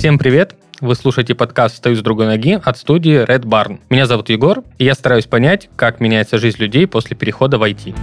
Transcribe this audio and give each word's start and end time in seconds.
Всем 0.00 0.16
привет! 0.16 0.54
Вы 0.80 0.94
слушаете 0.94 1.34
подкаст 1.34 1.74
«Встаю 1.74 1.94
с 1.94 2.00
другой 2.00 2.24
ноги» 2.24 2.58
от 2.64 2.78
студии 2.78 3.22
Red 3.22 3.42
Barn. 3.42 3.80
Меня 3.90 4.06
зовут 4.06 4.30
Егор, 4.30 4.64
и 4.78 4.84
я 4.86 4.94
стараюсь 4.94 5.26
понять, 5.26 5.68
как 5.76 6.00
меняется 6.00 6.38
жизнь 6.38 6.56
людей 6.56 6.86
после 6.86 7.14
перехода 7.14 7.58
в 7.58 7.62
IT. 7.62 7.94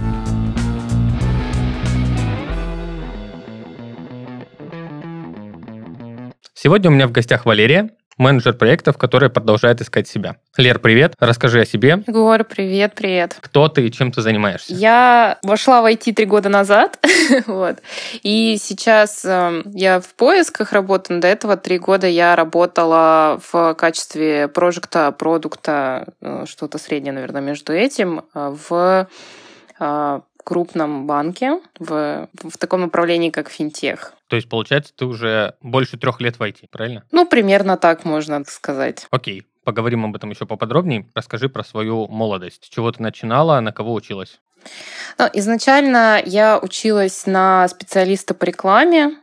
Сегодня 6.54 6.88
у 6.88 6.94
меня 6.94 7.08
в 7.08 7.10
гостях 7.10 7.46
Валерия, 7.46 7.90
менеджер 8.18 8.52
проектов, 8.52 8.98
который 8.98 9.30
продолжает 9.30 9.80
искать 9.80 10.08
себя. 10.08 10.36
Лер, 10.56 10.78
привет. 10.78 11.14
Расскажи 11.18 11.60
о 11.60 11.64
себе. 11.64 12.02
Егор, 12.06 12.44
привет, 12.44 12.94
привет. 12.94 13.36
Кто 13.40 13.68
ты 13.68 13.86
и 13.86 13.92
чем 13.92 14.12
ты 14.12 14.20
занимаешься? 14.20 14.74
Я 14.74 15.38
вошла 15.42 15.80
в 15.82 15.86
IT 15.86 16.12
три 16.12 16.26
года 16.26 16.48
назад, 16.48 16.98
вот. 17.46 17.78
И 18.22 18.58
сейчас 18.60 19.24
э, 19.24 19.62
я 19.72 20.00
в 20.00 20.14
поисках 20.14 20.72
работаю. 20.72 21.20
До 21.20 21.28
этого 21.28 21.56
три 21.56 21.78
года 21.78 22.06
я 22.06 22.36
работала 22.36 23.40
в 23.52 23.74
качестве 23.74 24.48
прожекта, 24.48 25.12
продукта, 25.12 26.08
э, 26.20 26.44
что-то 26.46 26.78
среднее, 26.78 27.12
наверное, 27.12 27.40
между 27.40 27.72
этим, 27.72 28.24
э, 28.34 28.56
в 28.68 29.08
э, 29.78 30.20
крупном 30.44 31.06
банке 31.06 31.60
в, 31.78 32.28
в 32.42 32.58
таком 32.58 32.80
направлении, 32.80 33.30
как 33.30 33.50
финтех. 33.50 34.14
То 34.28 34.36
есть, 34.36 34.48
получается, 34.48 34.92
ты 34.94 35.06
уже 35.06 35.54
больше 35.60 35.96
трех 35.96 36.20
лет 36.20 36.38
в 36.38 36.42
IT, 36.42 36.68
правильно? 36.70 37.04
Ну, 37.10 37.26
примерно 37.26 37.76
так 37.76 38.04
можно 38.04 38.44
сказать. 38.46 39.06
Окей, 39.10 39.44
поговорим 39.64 40.04
об 40.04 40.14
этом 40.14 40.30
еще 40.30 40.46
поподробнее. 40.46 41.08
Расскажи 41.14 41.48
про 41.48 41.64
свою 41.64 42.06
молодость. 42.08 42.66
С 42.66 42.68
чего 42.68 42.92
ты 42.92 43.02
начинала, 43.02 43.58
на 43.60 43.72
кого 43.72 43.94
училась? 43.94 44.40
Ну, 45.18 45.28
изначально 45.32 46.22
я 46.24 46.58
училась 46.58 47.26
на 47.26 47.66
специалиста 47.68 48.34
по 48.34 48.44
рекламе 48.44 49.16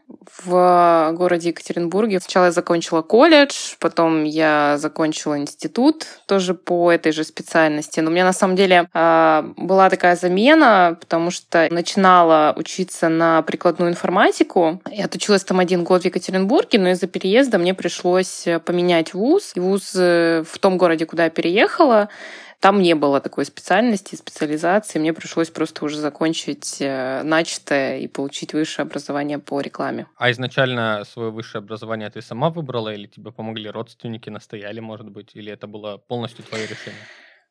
в 0.44 1.12
городе 1.14 1.50
Екатеринбурге. 1.50 2.20
Сначала 2.20 2.46
я 2.46 2.52
закончила 2.52 3.02
колледж, 3.02 3.76
потом 3.80 4.24
я 4.26 4.76
закончила 4.78 5.38
институт 5.38 6.06
тоже 6.26 6.54
по 6.54 6.92
этой 6.92 7.12
же 7.12 7.24
специальности. 7.24 8.02
Но 8.02 8.10
у 8.10 8.14
меня 8.14 8.26
на 8.26 8.34
самом 8.34 8.56
деле 8.56 8.90
а, 8.94 9.46
была 9.56 9.90
такая 9.90 10.16
замена, 10.16 10.98
потому 11.00 11.32
что 11.32 11.68
начинала 11.72 12.54
учиться 12.58 13.08
на 13.08 13.42
прикладную 13.44 13.92
информатику. 13.92 14.82
Я 14.92 15.06
отучилась 15.06 15.44
там 15.44 15.60
один 15.60 15.84
год 15.84 16.02
в 16.02 16.06
Екатеринбурге, 16.06 16.80
но 16.80 16.90
из-за 16.90 17.08
переезда 17.08 17.58
мне 17.58 17.74
пришлось 17.74 18.46
поменять 18.66 19.14
вуз. 19.14 19.54
И 19.56 19.60
вуз 19.60 19.94
э, 19.96 20.44
в 20.46 20.60
том 20.60 20.78
городе, 20.78 21.06
куда 21.06 21.26
я 21.26 21.30
переехала, 21.30 22.10
там 22.66 22.82
не 22.82 22.96
было 22.96 23.22
такой 23.22 23.46
специальности, 23.46 24.16
специализации. 24.16 24.98
Мне 24.98 25.14
пришлось 25.14 25.52
просто 25.52 25.86
уже 25.86 25.98
закончить 25.98 26.78
э, 26.80 27.22
начатое 27.22 28.00
и 28.00 28.08
получить 28.08 28.54
высшее 28.54 28.88
образование 28.88 29.38
по 29.38 29.62
рекламе. 29.62 30.08
А 30.18 30.32
изначально 30.32 31.04
свое 31.06 31.30
высшее 31.30 31.60
образование 31.60 32.10
ты 32.10 32.24
сама 32.24 32.50
выбрала 32.50 32.92
или 32.92 33.06
тебе 33.06 33.32
помогли 33.32 33.70
родственники, 33.70 34.32
настояли, 34.32 34.80
может 34.80 35.10
быть, 35.10 35.36
или 35.36 35.52
это 35.52 35.68
было 35.68 35.98
полностью 35.98 36.44
твое 36.44 36.64
решение? 36.64 37.06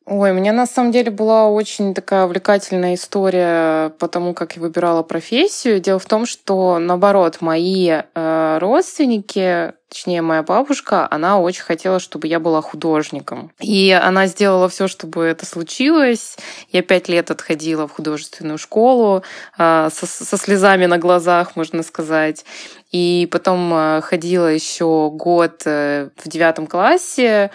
Ой, 0.07 0.29
у 0.29 0.33
меня 0.35 0.53
на 0.53 0.67
самом 0.67 0.91
деле 0.91 1.09
была 1.09 1.49
очень 1.49 1.95
такая 1.95 2.25
увлекательная 2.25 2.93
история 2.93 3.89
по 3.97 4.07
тому, 4.07 4.35
как 4.35 4.55
я 4.55 4.61
выбирала 4.61 5.01
профессию. 5.01 5.79
Дело 5.79 5.97
в 5.97 6.05
том, 6.05 6.27
что 6.27 6.77
наоборот, 6.77 7.37
мои 7.41 7.89
э, 7.89 8.57
родственники, 8.61 9.73
точнее 9.89 10.21
моя 10.21 10.43
бабушка, 10.43 11.07
она 11.09 11.39
очень 11.39 11.63
хотела, 11.63 11.99
чтобы 11.99 12.27
я 12.27 12.39
была 12.39 12.61
художником. 12.61 13.51
И 13.59 13.89
она 13.99 14.27
сделала 14.27 14.69
все, 14.69 14.87
чтобы 14.87 15.23
это 15.23 15.47
случилось. 15.47 16.37
Я 16.69 16.83
пять 16.83 17.09
лет 17.09 17.31
отходила 17.31 17.87
в 17.87 17.91
художественную 17.93 18.59
школу 18.59 19.23
э, 19.57 19.89
со, 19.91 20.05
со 20.05 20.37
слезами 20.37 20.85
на 20.85 20.99
глазах, 20.99 21.55
можно 21.55 21.81
сказать. 21.81 22.45
И 22.91 23.27
потом 23.31 23.73
э, 23.73 24.01
ходила 24.01 24.45
еще 24.45 25.09
год 25.11 25.63
э, 25.65 26.09
в 26.15 26.29
девятом 26.29 26.67
классе 26.67 27.49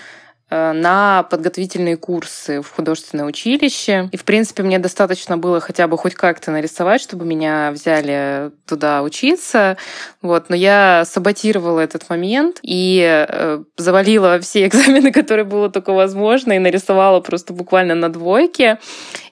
на 0.51 1.27
подготовительные 1.31 1.97
курсы 1.97 2.61
в 2.61 2.71
художественное 2.71 3.25
училище. 3.25 4.09
И, 4.13 4.17
в 4.17 4.25
принципе, 4.25 4.63
мне 4.63 4.79
достаточно 4.79 5.39
было 5.39 5.61
хотя 5.61 5.87
бы 5.87 5.97
хоть 5.97 6.15
как-то 6.15 6.51
нарисовать, 6.51 7.01
чтобы 7.01 7.25
меня 7.25 7.71
взяли 7.73 8.51
туда 8.67 9.03
учиться. 9.03 9.77
Вот. 10.23 10.49
Но 10.49 10.57
я 10.57 11.05
саботировала 11.07 11.81
этот 11.81 12.09
момент 12.09 12.59
и 12.63 13.27
э, 13.29 13.63
завалила 13.77 14.39
все 14.41 14.67
экзамены, 14.67 15.13
которые 15.13 15.45
было 15.45 15.71
только 15.71 15.93
возможно, 15.93 16.53
и 16.53 16.59
нарисовала 16.59 17.21
просто 17.21 17.53
буквально 17.53 17.95
на 17.95 18.13
двойке. 18.13 18.79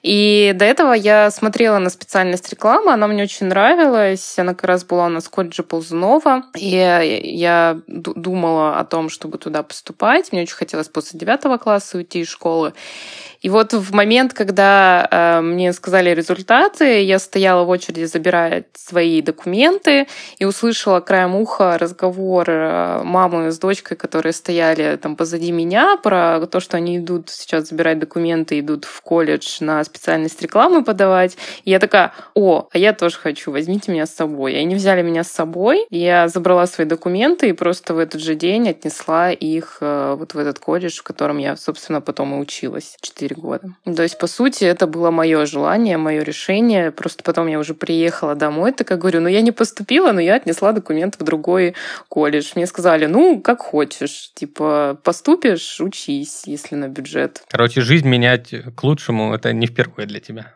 И 0.01 0.53
до 0.55 0.65
этого 0.65 0.93
я 0.93 1.31
смотрела 1.31 1.77
на 1.79 1.89
специальность 1.89 2.49
рекламы, 2.49 2.93
она 2.93 3.07
мне 3.07 3.23
очень 3.23 3.47
нравилась. 3.47 4.37
Она 4.37 4.53
как 4.53 4.65
раз 4.65 4.85
была 4.85 5.07
у 5.07 5.09
нас 5.09 5.25
в 5.25 5.29
колледже 5.29 5.63
Ползунова. 5.63 6.43
И 6.55 7.21
я 7.23 7.79
думала 7.87 8.77
о 8.77 8.85
том, 8.85 9.09
чтобы 9.09 9.37
туда 9.37 9.63
поступать. 9.63 10.31
Мне 10.31 10.43
очень 10.43 10.55
хотелось 10.55 10.87
после 10.87 11.08
девятого 11.17 11.57
класса 11.57 11.97
уйти 11.97 12.21
из 12.21 12.27
школы. 12.27 12.73
И 13.41 13.49
вот 13.49 13.73
в 13.73 13.93
момент, 13.93 14.33
когда 14.33 15.07
э, 15.09 15.41
мне 15.41 15.71
сказали 15.71 16.09
результаты, 16.09 17.03
я 17.03 17.19
стояла 17.19 17.63
в 17.63 17.69
очереди 17.69 18.03
забирая 18.03 18.65
свои 18.73 19.21
документы 19.21 20.07
и 20.39 20.45
услышала 20.45 20.99
краем 20.99 21.35
уха 21.35 21.77
разговор 21.77 22.49
э, 22.49 23.01
мамы 23.03 23.51
с 23.51 23.59
дочкой, 23.59 23.95
которые 23.95 24.33
стояли 24.33 24.97
там 24.97 25.15
позади 25.15 25.51
меня, 25.51 25.97
про 25.97 26.45
то, 26.47 26.59
что 26.59 26.75
они 26.75 26.97
идут 26.97 27.29
сейчас 27.29 27.69
забирать 27.69 27.99
документы, 27.99 28.59
идут 28.59 28.83
в 28.83 29.01
колледж 29.01 29.57
на 29.61 29.83
специальность 29.85 30.41
рекламы 30.41 30.83
подавать. 30.83 31.37
И 31.63 31.71
я 31.71 31.79
такая, 31.79 32.13
о, 32.35 32.67
а 32.71 32.77
я 32.77 32.91
тоже 32.91 33.15
хочу, 33.15 33.51
возьмите 33.51 33.91
меня 33.91 34.05
с 34.05 34.13
собой. 34.13 34.53
И 34.53 34.57
они 34.57 34.75
взяли 34.75 35.01
меня 35.01 35.23
с 35.23 35.31
собой, 35.31 35.85
я 35.89 36.27
забрала 36.27 36.67
свои 36.67 36.85
документы 36.85 37.49
и 37.49 37.53
просто 37.53 37.93
в 37.93 37.99
этот 37.99 38.21
же 38.21 38.35
день 38.35 38.67
отнесла 38.67 39.31
их 39.31 39.77
э, 39.79 40.15
вот 40.17 40.33
в 40.33 40.37
этот 40.37 40.59
колледж, 40.59 40.98
в 40.99 41.03
котором 41.03 41.37
я, 41.37 41.55
собственно, 41.55 42.01
потом 42.01 42.35
и 42.35 42.37
училась. 42.37 42.97
Четыре 43.01 43.29
4 43.29 43.35
года. 43.35 43.75
То 43.85 44.03
есть, 44.03 44.17
по 44.17 44.27
сути, 44.27 44.63
это 44.63 44.87
было 44.87 45.11
мое 45.11 45.45
желание, 45.45 45.97
мое 45.97 46.23
решение. 46.23 46.91
Просто 46.91 47.23
потом 47.23 47.47
я 47.47 47.59
уже 47.59 47.73
приехала 47.73 48.35
домой, 48.35 48.71
так 48.71 48.89
я 48.91 48.97
говорю, 48.97 49.21
ну 49.21 49.27
я 49.27 49.41
не 49.41 49.51
поступила, 49.51 50.11
но 50.11 50.21
я 50.21 50.35
отнесла 50.35 50.71
документ 50.71 51.15
в 51.19 51.23
другой 51.23 51.75
колледж. 52.07 52.51
Мне 52.55 52.67
сказали, 52.67 53.05
ну, 53.05 53.41
как 53.41 53.61
хочешь. 53.61 54.31
Типа, 54.33 54.99
поступишь, 55.03 55.79
учись, 55.79 56.43
если 56.45 56.75
на 56.75 56.87
бюджет. 56.87 57.43
Короче, 57.49 57.81
жизнь 57.81 58.07
менять 58.07 58.53
к 58.75 58.83
лучшему, 58.83 59.33
это 59.33 59.53
не 59.53 59.67
впервые 59.67 60.07
для 60.07 60.19
тебя. 60.19 60.55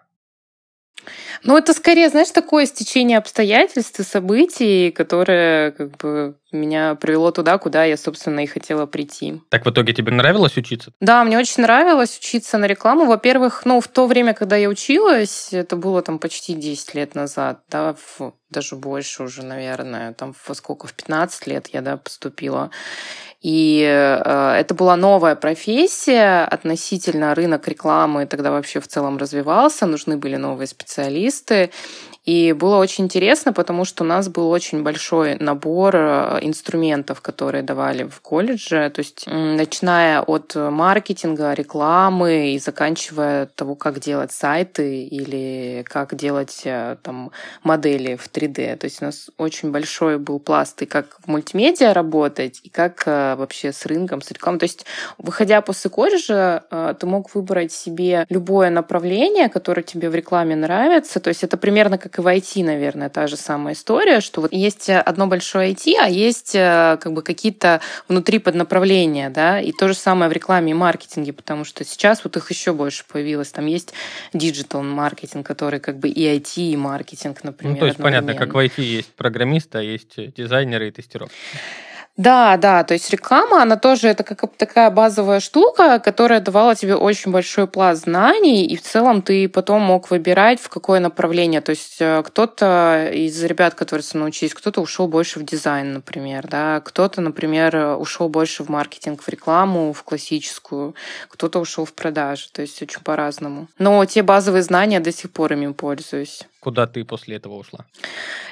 Ну, 1.43 1.57
это 1.57 1.73
скорее, 1.73 2.09
знаешь, 2.09 2.31
такое 2.31 2.65
стечение 2.65 3.17
обстоятельств 3.17 3.99
и 3.99 4.03
событий, 4.03 4.91
которое 4.91 5.71
как 5.71 5.97
бы 5.97 6.35
меня 6.53 6.95
привело 6.95 7.31
туда, 7.31 7.57
куда 7.57 7.83
я, 7.83 7.97
собственно, 7.97 8.41
и 8.41 8.45
хотела 8.45 8.85
прийти. 8.85 9.41
Так 9.49 9.65
в 9.65 9.69
итоге 9.69 9.93
тебе 9.93 10.11
нравилось 10.11 10.57
учиться? 10.57 10.91
Да, 10.99 11.23
мне 11.23 11.37
очень 11.37 11.63
нравилось 11.63 12.17
учиться 12.17 12.57
на 12.57 12.65
рекламу. 12.65 13.05
Во-первых, 13.05 13.65
ну, 13.65 13.81
в 13.81 13.87
то 13.87 14.07
время, 14.07 14.33
когда 14.33 14.55
я 14.55 14.69
училась, 14.69 15.49
это 15.51 15.75
было 15.75 16.01
там 16.01 16.19
почти 16.19 16.53
10 16.53 16.95
лет 16.95 17.15
назад, 17.15 17.61
да, 17.69 17.95
в, 17.95 18.33
даже 18.49 18.75
больше 18.75 19.23
уже, 19.23 19.43
наверное, 19.43 20.13
там 20.13 20.33
во 20.47 20.55
сколько, 20.55 20.87
в 20.87 20.93
15 20.93 21.47
лет 21.47 21.67
я, 21.73 21.81
да, 21.81 21.97
поступила. 21.97 22.71
И 23.43 23.83
э, 23.85 24.55
это 24.57 24.73
была 24.73 24.95
новая 24.95 25.35
профессия 25.35 26.45
относительно 26.45 27.35
рынок 27.35 27.67
рекламы 27.67 28.25
тогда 28.25 28.51
вообще 28.51 28.79
в 28.79 28.87
целом 28.87 29.17
развивался, 29.17 29.85
нужны 29.85 30.15
были 30.15 30.37
новые 30.37 30.67
специалисты. 30.67 31.69
И 32.23 32.53
было 32.53 32.77
очень 32.77 33.05
интересно, 33.05 33.51
потому 33.51 33.83
что 33.83 34.03
у 34.03 34.07
нас 34.07 34.29
был 34.29 34.49
очень 34.49 34.81
большой 34.81 35.35
набор 35.35 35.95
э, 35.95 36.39
инструментов, 36.41 37.19
которые 37.19 37.63
давали 37.63 38.03
в 38.03 38.21
колледже. 38.21 38.89
То 38.91 38.99
есть 38.99 39.25
начиная 39.27 40.21
от 40.21 40.55
маркетинга, 40.55 41.53
рекламы 41.53 42.53
и 42.53 42.59
заканчивая 42.59 43.47
того, 43.47 43.75
как 43.75 43.99
делать 43.99 44.31
сайты 44.31 45.03
или 45.03 45.83
как 45.85 46.15
делать 46.15 46.61
э, 46.63 46.95
там 47.03 47.31
модели 47.61 48.15
в 48.15 48.31
3D. 48.31 48.77
То 48.77 48.85
есть 48.85 49.01
у 49.01 49.05
нас 49.05 49.29
очень 49.37 49.71
большой 49.71 50.17
был 50.17 50.39
пласт 50.39 50.81
и 50.81 50.85
как 50.85 51.17
в 51.19 51.27
мультимедиа 51.27 51.93
работать, 51.93 52.61
и 52.63 52.69
как 52.69 53.03
э, 53.05 53.35
вообще 53.35 53.73
с 53.73 53.85
рынком, 53.85 54.21
с 54.21 54.31
рекламой. 54.31 54.59
То 54.59 54.65
есть, 54.65 54.85
выходя 55.17 55.61
после 55.61 55.89
колледжа, 55.89 56.63
ты 56.99 57.05
мог 57.05 57.35
выбрать 57.35 57.73
себе 57.73 58.25
любое 58.29 58.69
направление, 58.69 59.49
которое 59.49 59.83
тебе 59.83 60.09
в 60.09 60.15
рекламе 60.15 60.55
нравится. 60.55 61.19
То 61.19 61.27
есть 61.27 61.43
это 61.43 61.57
примерно 61.57 61.97
как 61.97 62.12
как 62.13 62.19
и 62.19 62.21
в 62.21 62.27
IT, 62.27 62.63
наверное, 62.63 63.09
та 63.09 63.25
же 63.27 63.35
самая 63.37 63.73
история, 63.73 64.21
что 64.21 64.41
вот 64.41 64.53
есть 64.53 64.89
одно 64.89 65.25
большое 65.25 65.73
IT, 65.73 65.95
а 65.99 66.07
есть 66.07 66.53
э, 66.53 66.97
как 67.01 67.11
бы 67.13 67.23
какие-то 67.23 67.81
внутри 68.07 68.37
поднаправления, 68.37 69.31
да, 69.31 69.59
и 69.59 69.71
то 69.71 69.87
же 69.87 69.95
самое 69.95 70.29
в 70.29 70.33
рекламе 70.33 70.71
и 70.71 70.73
маркетинге, 70.75 71.33
потому 71.33 71.65
что 71.65 71.83
сейчас 71.83 72.23
вот 72.23 72.37
их 72.37 72.51
еще 72.51 72.73
больше 72.73 73.03
появилось. 73.11 73.49
Там 73.49 73.65
есть 73.65 73.93
digital 74.31 74.83
маркетинг, 74.83 75.45
который 75.45 75.79
как 75.79 75.97
бы 75.97 76.07
и 76.07 76.23
IT, 76.37 76.61
и 76.61 76.77
маркетинг, 76.77 77.43
например. 77.43 77.73
Ну, 77.73 77.79
то 77.79 77.87
есть 77.87 77.97
понятно, 77.97 78.35
как 78.35 78.53
в 78.53 78.57
IT 78.57 78.81
есть 78.81 79.11
программисты, 79.13 79.79
а 79.79 79.81
есть 79.81 80.13
дизайнеры 80.35 80.89
и 80.89 80.91
тестировщики. 80.91 81.39
Да, 82.15 82.57
да, 82.57 82.83
то 82.83 82.93
есть 82.93 83.09
реклама, 83.09 83.63
она 83.63 83.75
тоже 83.75 84.07
это 84.07 84.23
как 84.23 84.55
такая 84.55 84.91
базовая 84.91 85.39
штука, 85.39 85.97
которая 85.97 86.41
давала 86.41 86.75
тебе 86.75 86.95
очень 86.95 87.31
большой 87.31 87.65
пласт 87.65 88.03
знаний, 88.03 88.67
и 88.67 88.75
в 88.75 88.83
целом 88.83 89.23
ты 89.23 89.49
потом 89.49 89.81
мог 89.81 90.11
выбирать, 90.11 90.59
в 90.59 90.69
какое 90.69 90.99
направление. 90.99 91.61
То 91.61 91.71
есть 91.71 91.97
э, 91.99 92.21
кто-то 92.23 93.09
из 93.11 93.43
ребят, 93.43 93.73
которые 93.73 94.05
учились, 94.23 94.53
кто-то 94.53 94.81
ушел 94.81 95.07
больше 95.07 95.39
в 95.39 95.43
дизайн, 95.43 95.93
например, 95.93 96.47
да, 96.47 96.81
кто-то, 96.81 97.19
например, 97.19 97.97
ушел 97.97 98.29
больше 98.29 98.63
в 98.63 98.69
маркетинг, 98.69 99.23
в 99.23 99.29
рекламу, 99.29 99.91
в 99.91 100.03
классическую, 100.03 100.93
кто-то 101.29 101.59
ушел 101.59 101.85
в 101.85 101.93
продажи, 101.93 102.45
то 102.51 102.61
есть 102.61 102.79
очень 102.79 103.01
по-разному. 103.01 103.67
Но 103.79 104.05
те 104.05 104.21
базовые 104.21 104.61
знания 104.61 104.99
до 104.99 105.11
сих 105.11 105.31
пор 105.31 105.53
ими 105.53 105.71
пользуюсь. 105.71 106.43
Куда 106.63 106.87
ты 106.87 107.03
после 107.03 107.35
этого 107.35 107.55
ушла? 107.55 107.85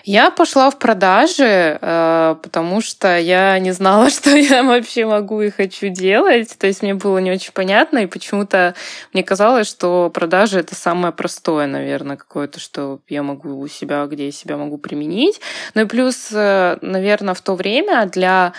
Я 0.03 0.31
пошла 0.31 0.69
в 0.69 0.77
продажи, 0.77 1.79
э, 1.81 2.35
потому 2.43 2.81
что 2.81 3.17
я 3.17 3.57
не 3.59 3.71
знала, 3.71 4.09
что 4.09 4.31
я 4.31 4.63
вообще 4.63 5.05
могу 5.05 5.41
и 5.41 5.49
хочу 5.49 5.87
делать. 5.87 6.57
То 6.57 6.67
есть 6.67 6.81
мне 6.81 6.93
было 6.93 7.19
не 7.19 7.31
очень 7.31 7.53
понятно, 7.53 7.99
и 7.99 8.07
почему-то 8.07 8.75
мне 9.13 9.23
казалось, 9.23 9.69
что 9.69 10.11
продажи 10.13 10.59
это 10.59 10.75
самое 10.75 11.13
простое, 11.13 11.67
наверное, 11.67 12.17
какое-то, 12.17 12.59
что 12.59 12.99
я 13.07 13.23
могу 13.23 13.57
у 13.57 13.67
себя, 13.69 14.05
где 14.07 14.25
я 14.25 14.31
себя 14.33 14.57
могу 14.57 14.77
применить. 14.77 15.39
Ну 15.73 15.83
и 15.83 15.85
плюс, 15.85 16.31
э, 16.33 16.79
наверное, 16.81 17.33
в 17.33 17.41
то 17.41 17.55
время 17.55 18.07
для 18.07 18.51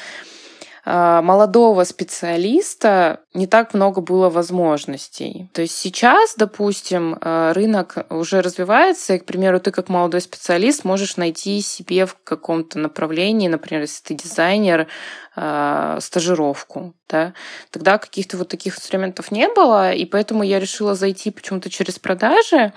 молодого 0.84 1.84
специалиста 1.84 3.20
не 3.34 3.46
так 3.46 3.72
много 3.72 4.00
было 4.00 4.28
возможностей. 4.28 5.48
То 5.52 5.62
есть 5.62 5.76
сейчас, 5.76 6.34
допустим, 6.36 7.18
а, 7.20 7.52
рынок 7.52 8.04
уже 8.10 8.40
развивается, 8.40 9.14
и, 9.14 9.18
к 9.18 9.24
примеру, 9.24 9.60
ты 9.60 9.70
как 9.70 9.88
молодой 9.88 10.20
специалист 10.20 10.84
можешь 10.84 11.16
найти 11.16 11.60
себе 11.60 12.04
в 12.04 12.16
каком-то 12.24 12.80
направлении, 12.80 13.46
например, 13.46 13.82
если 13.82 14.02
ты 14.02 14.14
дизайнер, 14.14 14.88
а, 15.36 15.98
стажировку. 16.00 16.94
Да? 17.08 17.32
Тогда 17.70 17.98
каких-то 17.98 18.36
вот 18.36 18.48
таких 18.48 18.76
инструментов 18.76 19.30
не 19.30 19.48
было, 19.48 19.92
и 19.92 20.04
поэтому 20.04 20.42
я 20.42 20.58
решила 20.58 20.94
зайти 20.94 21.30
почему-то 21.30 21.70
через 21.70 21.98
продажи, 22.00 22.72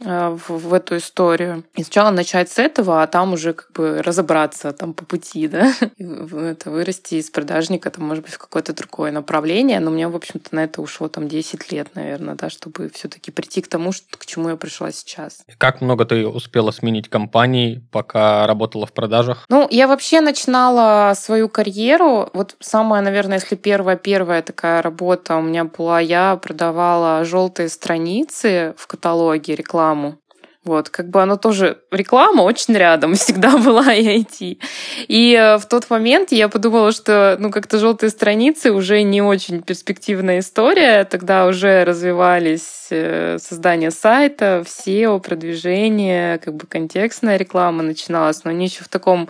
в, 0.00 0.50
в 0.50 0.74
эту 0.74 0.96
историю. 0.96 1.64
И 1.74 1.82
сначала 1.82 2.10
начать 2.10 2.50
с 2.50 2.58
этого, 2.58 3.02
а 3.02 3.06
там 3.06 3.32
уже 3.32 3.52
как 3.52 3.72
бы 3.72 4.02
разобраться 4.02 4.72
там 4.72 4.94
по 4.94 5.04
пути, 5.04 5.48
да, 5.48 5.72
это 5.98 6.70
вырасти 6.70 7.16
из 7.16 7.30
продажника, 7.30 7.90
там, 7.90 8.06
может 8.06 8.24
быть, 8.24 8.34
в 8.34 8.38
какое-то 8.38 8.72
другое 8.72 9.10
направление. 9.10 9.80
Но 9.80 9.90
у 9.90 9.94
меня, 9.94 10.08
в 10.08 10.16
общем-то, 10.16 10.54
на 10.54 10.64
это 10.64 10.80
ушло 10.80 11.08
там 11.08 11.28
10 11.28 11.72
лет, 11.72 11.88
наверное, 11.94 12.34
да, 12.34 12.50
чтобы 12.50 12.90
все 12.90 13.08
таки 13.08 13.30
прийти 13.30 13.60
к 13.60 13.68
тому, 13.68 13.92
что, 13.92 14.16
к 14.16 14.26
чему 14.26 14.50
я 14.50 14.56
пришла 14.56 14.92
сейчас. 14.92 15.42
Как 15.58 15.80
много 15.80 16.04
ты 16.04 16.26
успела 16.26 16.70
сменить 16.70 17.08
компаний, 17.08 17.82
пока 17.90 18.46
работала 18.46 18.86
в 18.86 18.92
продажах? 18.92 19.44
Ну, 19.48 19.66
я 19.70 19.88
вообще 19.88 20.20
начинала 20.20 21.12
свою 21.14 21.48
карьеру. 21.48 22.30
Вот 22.32 22.56
самая, 22.60 23.02
наверное, 23.02 23.38
если 23.38 23.56
первая-первая 23.56 24.42
такая 24.42 24.82
работа 24.82 25.36
у 25.36 25.42
меня 25.42 25.64
была, 25.64 26.00
я 26.00 26.36
продавала 26.36 27.24
желтые 27.24 27.68
страницы 27.68 28.74
в 28.76 28.86
каталоге 28.86 29.54
рекламы 29.54 29.87
рекламу. 29.88 30.18
Вот, 30.64 30.90
как 30.90 31.08
бы 31.08 31.22
оно 31.22 31.36
тоже 31.36 31.78
реклама 31.90 32.42
очень 32.42 32.74
рядом 32.74 33.14
всегда 33.14 33.56
была 33.56 33.94
и 33.94 34.20
IT. 34.20 34.58
И 35.06 35.34
э, 35.34 35.56
в 35.56 35.66
тот 35.66 35.88
момент 35.88 36.32
я 36.32 36.48
подумала, 36.48 36.92
что 36.92 37.36
ну 37.38 37.50
как-то 37.50 37.78
желтые 37.78 38.10
страницы 38.10 38.72
уже 38.72 39.02
не 39.02 39.22
очень 39.22 39.62
перспективная 39.62 40.40
история. 40.40 41.04
Тогда 41.04 41.46
уже 41.46 41.84
развивались 41.84 42.88
э, 42.90 43.38
создание 43.40 43.90
сайта, 43.90 44.64
SEO, 44.66 45.20
продвижение, 45.20 46.38
как 46.38 46.54
бы 46.54 46.66
контекстная 46.66 47.38
реклама 47.38 47.82
начиналась, 47.82 48.44
но 48.44 48.50
они 48.50 48.66
еще 48.66 48.84
в 48.84 48.88
таком 48.88 49.28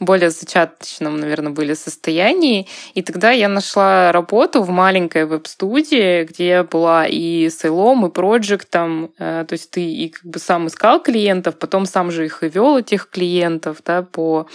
более 0.00 0.30
зачаточном, 0.30 1.18
наверное, 1.18 1.52
были 1.52 1.74
состоянии. 1.74 2.66
И 2.94 3.02
тогда 3.02 3.30
я 3.30 3.48
нашла 3.48 4.12
работу 4.12 4.62
в 4.62 4.70
маленькой 4.70 5.26
веб-студии, 5.26 6.24
где 6.24 6.62
была 6.62 7.06
и 7.06 7.48
сейлом, 7.50 8.06
и 8.06 8.10
проектом. 8.10 9.10
Э, 9.18 9.44
то 9.48 9.52
есть 9.52 9.70
ты 9.70 9.80
и 9.80 10.08
как 10.08 10.24
бы 10.24 10.38
сам 10.38 10.66
искал 10.66 11.02
клиентов, 11.02 11.58
потом 11.58 11.86
сам 11.86 12.10
же 12.10 12.24
их 12.24 12.42
и 12.42 12.48
вел, 12.48 12.78
этих 12.78 13.08
клиентов, 13.08 13.78
да, 13.84 14.02
по 14.02 14.46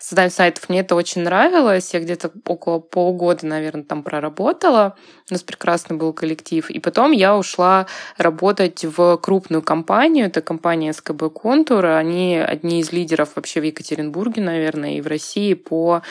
созданию 0.00 0.30
сайтов. 0.30 0.68
Мне 0.68 0.80
это 0.80 0.94
очень 0.94 1.22
нравилось. 1.22 1.94
Я 1.94 2.00
где-то 2.00 2.30
около 2.46 2.78
полугода, 2.78 3.46
наверное, 3.46 3.84
там 3.84 4.02
проработала. 4.02 4.96
У 5.30 5.34
нас 5.34 5.42
прекрасный 5.42 5.96
был 5.96 6.12
коллектив. 6.12 6.70
И 6.70 6.78
потом 6.78 7.12
я 7.12 7.36
ушла 7.36 7.86
работать 8.16 8.84
в 8.84 9.16
крупную 9.16 9.62
компанию. 9.62 10.26
Это 10.26 10.40
компания 10.40 10.92
СКБ 10.92 11.32
Контур. 11.32 11.86
Они 11.86 12.36
одни 12.36 12.80
из 12.80 12.92
лидеров 12.92 13.30
вообще 13.34 13.60
в 13.60 13.64
Екатеринбурге, 13.64 14.42
наверное, 14.42 14.85
и 14.94 15.00
в 15.00 15.06
России 15.06 15.54
по 15.54 16.02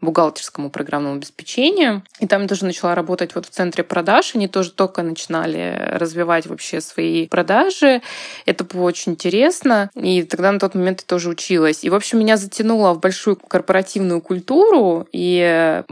бухгалтерскому 0.00 0.70
программному 0.70 1.16
обеспечению. 1.16 2.02
И 2.20 2.26
там 2.26 2.42
я 2.42 2.48
тоже 2.48 2.64
начала 2.64 2.94
работать 2.94 3.34
вот 3.34 3.46
в 3.46 3.50
центре 3.50 3.84
продаж. 3.84 4.34
Они 4.34 4.48
тоже 4.48 4.72
только 4.72 5.02
начинали 5.02 5.76
развивать 5.92 6.46
вообще 6.46 6.80
свои 6.80 7.28
продажи. 7.28 8.02
Это 8.46 8.64
было 8.64 8.82
очень 8.82 9.12
интересно. 9.12 9.90
И 9.94 10.22
тогда 10.22 10.52
на 10.52 10.58
тот 10.58 10.74
момент 10.74 11.00
я 11.00 11.06
тоже 11.06 11.28
училась. 11.28 11.84
И, 11.84 11.90
в 11.90 11.94
общем, 11.94 12.18
меня 12.18 12.36
затянуло 12.36 12.94
в 12.94 13.00
большую 13.00 13.36
корпоративную 13.36 14.20
культуру. 14.20 15.06
И 15.12 15.82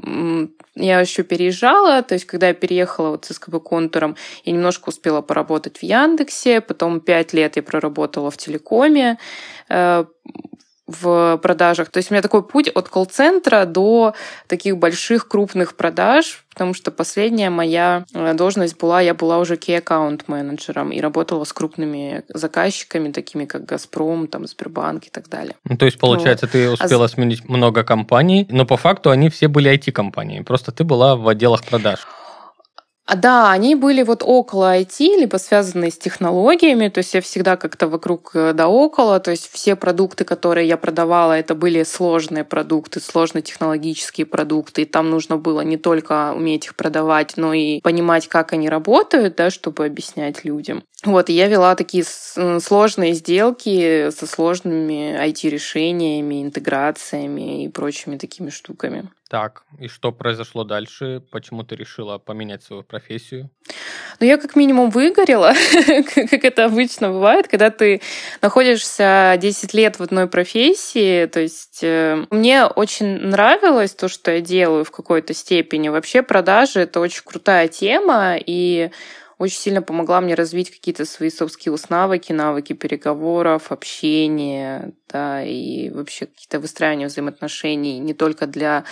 я 0.75 1.00
еще 1.00 1.25
переезжала, 1.25 2.02
то 2.02 2.14
есть 2.14 2.25
когда 2.25 2.49
я 2.49 2.55
переехала 2.55 3.11
вот 3.11 3.25
с 3.25 3.35
СКБ 3.35 3.61
контуром, 3.62 4.17
я 4.44 4.52
немножко 4.52 4.90
успела 4.90 5.23
поработать 5.23 5.79
в 5.79 5.82
Яндексе, 5.82 6.61
потом 6.61 7.00
пять 7.00 7.32
лет 7.32 7.56
я 7.56 7.64
проработала 7.64 8.31
в 8.31 8.37
телекоме, 8.37 9.19
э, 9.69 10.05
в 10.88 11.38
продажах. 11.43 11.90
То 11.90 11.99
есть 11.99 12.11
у 12.11 12.14
меня 12.14 12.23
такой 12.23 12.43
путь 12.43 12.69
от 12.69 12.88
колл-центра 12.88 13.67
до 13.67 14.14
таких 14.46 14.79
больших 14.79 15.29
крупных 15.29 15.76
продаж, 15.76 16.44
потому 16.49 16.73
что 16.73 16.90
последняя 16.90 17.50
моя 17.50 18.05
э, 18.14 18.35
должность 18.35 18.79
была, 18.79 19.02
я 19.02 19.14
была 19.14 19.38
уже 19.38 19.56
key 19.56 19.76
аккаунт 19.76 20.26
менеджером 20.29 20.90
и 20.90 21.00
работала 21.00 21.44
с 21.44 21.52
крупными 21.52 22.25
заказчиками, 22.32 23.12
такими 23.12 23.44
как 23.44 23.67
Газпром, 23.67 24.26
там, 24.29 24.46
Сбербанк 24.46 25.06
и 25.06 25.11
так 25.11 25.29
далее. 25.29 25.55
Ну, 25.64 25.76
то 25.76 25.85
есть, 25.85 25.99
получается, 25.99 26.46
вот. 26.46 26.52
ты 26.52 26.67
а 26.67 26.73
успела 26.73 27.05
а... 27.05 27.08
сменить 27.08 27.46
много 27.49 27.85
компаний, 27.85 28.46
но 28.50 28.64
по 28.64 28.79
факту 28.79 29.11
они 29.11 29.29
все 29.29 29.49
были 29.49 29.70
IT-компании, 29.70 30.40
просто 30.40 30.73
ты 30.73 30.85
была 30.85 31.17
в 31.17 31.29
отделах 31.29 31.64
продаж. 31.64 32.00
А 33.08 33.16
да, 33.16 33.50
они 33.50 33.75
были 33.75 34.02
вот 34.02 34.22
около 34.22 34.76
IT, 34.76 34.99
либо 34.99 35.38
связанные 35.38 35.90
с 35.90 35.96
технологиями, 35.96 36.88
то 36.88 36.99
есть 36.99 37.14
я 37.14 37.22
всегда 37.22 37.56
как-то 37.56 37.88
вокруг 37.88 38.32
э, 38.34 38.52
да 38.52 38.69
около, 38.69 39.19
то 39.19 39.31
есть 39.31 39.50
все 39.50 39.76
продукты, 39.76 40.25
которые 40.25 40.69
я 40.69 40.76
продавала, 40.76 41.32
это 41.32 41.55
были 41.55 41.84
сложные 41.84 42.44
продукты, 42.44 43.00
сложно 43.00 43.40
технологические 43.40 44.26
продукты, 44.26 44.82
и 44.82 44.84
там 44.84 45.08
нужно 45.08 45.38
было 45.38 45.62
не 45.62 45.78
только 45.78 46.34
уметь 46.37 46.66
их 46.66 46.76
продавать, 46.76 47.38
но 47.38 47.55
и 47.55 47.81
понимать, 47.81 48.28
как 48.28 48.52
они 48.52 48.69
работают, 48.69 49.37
да, 49.37 49.49
чтобы 49.49 49.87
объяснять 49.87 50.44
людям. 50.44 50.84
Вот, 51.02 51.31
и 51.31 51.32
я 51.32 51.49
вела 51.49 51.76
такие 51.76 52.04
сложные 52.04 53.14
сделки 53.14 54.11
со 54.11 54.26
сложными 54.26 55.16
IT-решениями, 55.18 56.42
интеграциями 56.42 57.64
и 57.64 57.68
прочими 57.71 58.18
такими 58.18 58.50
штуками. 58.50 59.09
Так, 59.28 59.64
и 59.78 59.88
что 59.88 60.11
произошло 60.11 60.64
дальше? 60.64 61.23
Почему 61.30 61.62
ты 61.62 61.76
решила 61.76 62.16
поменять 62.16 62.62
свою 62.62 62.82
профессию? 62.82 63.50
Ну, 64.20 64.26
я 64.26 64.38
как 64.38 64.56
минимум 64.56 64.88
выгорела, 64.88 65.52
как 66.14 66.44
это 66.44 66.64
обычно 66.64 67.11
бывает, 67.11 67.47
когда 67.47 67.68
ты 67.68 68.00
находишься 68.40 69.37
10 69.38 69.75
лет 69.75 69.99
в 69.99 70.02
одной 70.02 70.28
профессии. 70.28 71.26
То 71.26 71.40
есть 71.40 71.80
э, 71.82 72.25
мне 72.30 72.64
очень 72.64 73.18
нравилось 73.18 73.94
то, 73.94 74.08
что 74.08 74.30
я 74.30 74.40
делаю 74.40 74.85
в 74.85 74.90
какой-то 74.90 75.35
степени. 75.35 75.90
Вообще 75.90 76.23
продажи— 76.23 76.80
это 76.82 76.99
очень 76.99 77.23
крутая 77.23 77.68
тема, 77.68 78.37
и 78.38 78.90
очень 79.38 79.59
сильно 79.59 79.83
помогла 79.83 80.21
мне 80.21 80.35
развить 80.35 80.71
какие-то 80.71 81.04
свои 81.04 81.28
skills, 81.28 81.87
навыки, 81.88 82.33
навыки 82.33 82.73
переговоров, 82.73 83.71
общения, 83.71 84.92
да, 85.09 85.45
и 85.45 85.90
вообще 85.90 86.26
какие-то 86.26 86.59
выстраивания 86.59 87.07
взаимоотношений 87.07 87.99
не 88.00 88.14
только 88.14 88.47
для 88.47 88.85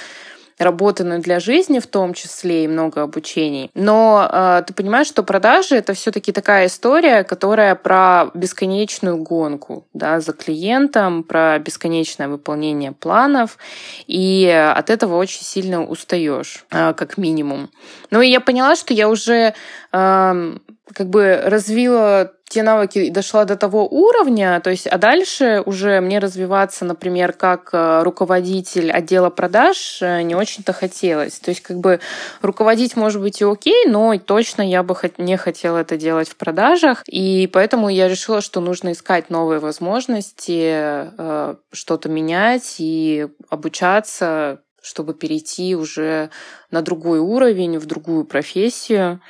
и 0.59 1.19
для 1.19 1.41
жизни 1.41 1.79
в 1.79 1.87
том 1.87 2.15
числе, 2.15 2.65
и 2.65 2.69
много 2.69 3.03
обучений. 3.03 3.71
Но 3.75 4.29
э, 4.31 4.63
ты 4.67 4.75
понимаешь, 4.75 5.07
что 5.07 5.23
продажи 5.23 5.77
это 5.77 5.95
все-таки 5.95 6.33
такая 6.33 6.67
история, 6.67 7.25
которая 7.25 7.75
про 7.75 8.31
бесконечную 8.35 9.19
гонку 9.19 9.85
да, 9.93 10.21
за 10.21 10.33
клиентом, 10.33 11.23
про 11.23 11.59
бесконечное 11.59 12.29
выполнение 12.29 12.93
планов, 12.93 13.59
и 14.07 14.47
от 14.47 14.91
этого 14.91 15.17
очень 15.17 15.43
сильно 15.43 15.85
устаешь, 15.85 16.65
э, 16.71 16.95
как 16.95 17.19
минимум. 17.19 17.71
Ну 18.11 18.21
и 18.21 18.29
я 18.29 18.41
поняла, 18.41 18.77
что 18.77 18.95
я 18.95 19.09
уже 19.09 19.55
э, 19.93 20.57
как 20.95 21.09
бы 21.09 21.41
развила 21.45 22.33
те 22.49 22.63
навыки 22.63 22.99
и 22.99 23.11
дошла 23.11 23.45
до 23.45 23.57
того 23.57 23.89
уровня, 23.89 24.61
то 24.61 24.71
есть, 24.71 24.87
а 24.87 24.99
дальше 24.99 25.63
уже 25.67 26.01
мне 26.01 26.21
развиваться, 26.21 26.85
например, 26.85 27.33
как 27.33 27.71
э, 27.73 28.03
руководитель 28.05 28.93
отдела 28.93 29.31
продаж 29.31 29.99
э, 30.01 30.23
не 30.23 30.37
очень-то 30.37 30.73
хотелось. 30.73 31.41
То 31.41 31.51
есть, 31.51 31.61
как 31.63 31.79
бы 31.79 31.99
руководить 32.43 32.95
может 32.95 33.21
быть 33.21 33.41
и 33.41 33.45
окей, 33.45 33.87
но 33.87 34.17
точно 34.19 34.63
я 34.63 34.85
бы 34.85 34.97
не 35.19 35.37
хотела 35.37 35.79
это 35.79 35.97
делать 35.97 36.29
в 36.29 36.37
продажах, 36.37 37.03
и 37.09 37.51
поэтому 37.53 37.89
я 37.89 38.09
решила, 38.09 38.41
что 38.41 38.61
нужно 38.61 38.93
искать 38.93 39.29
новые 39.29 39.59
возможности, 39.59 40.71
э, 40.73 41.57
что-то 41.73 42.09
менять 42.09 42.77
и 42.79 43.27
обучаться 43.51 44.61
чтобы 44.87 45.15
перейти 45.15 45.75
уже 45.75 46.31
на 46.71 46.81
другой 46.81 47.19
уровень, 47.19 47.77
в 47.79 47.87
другую 47.87 48.25
профессию. 48.25 49.21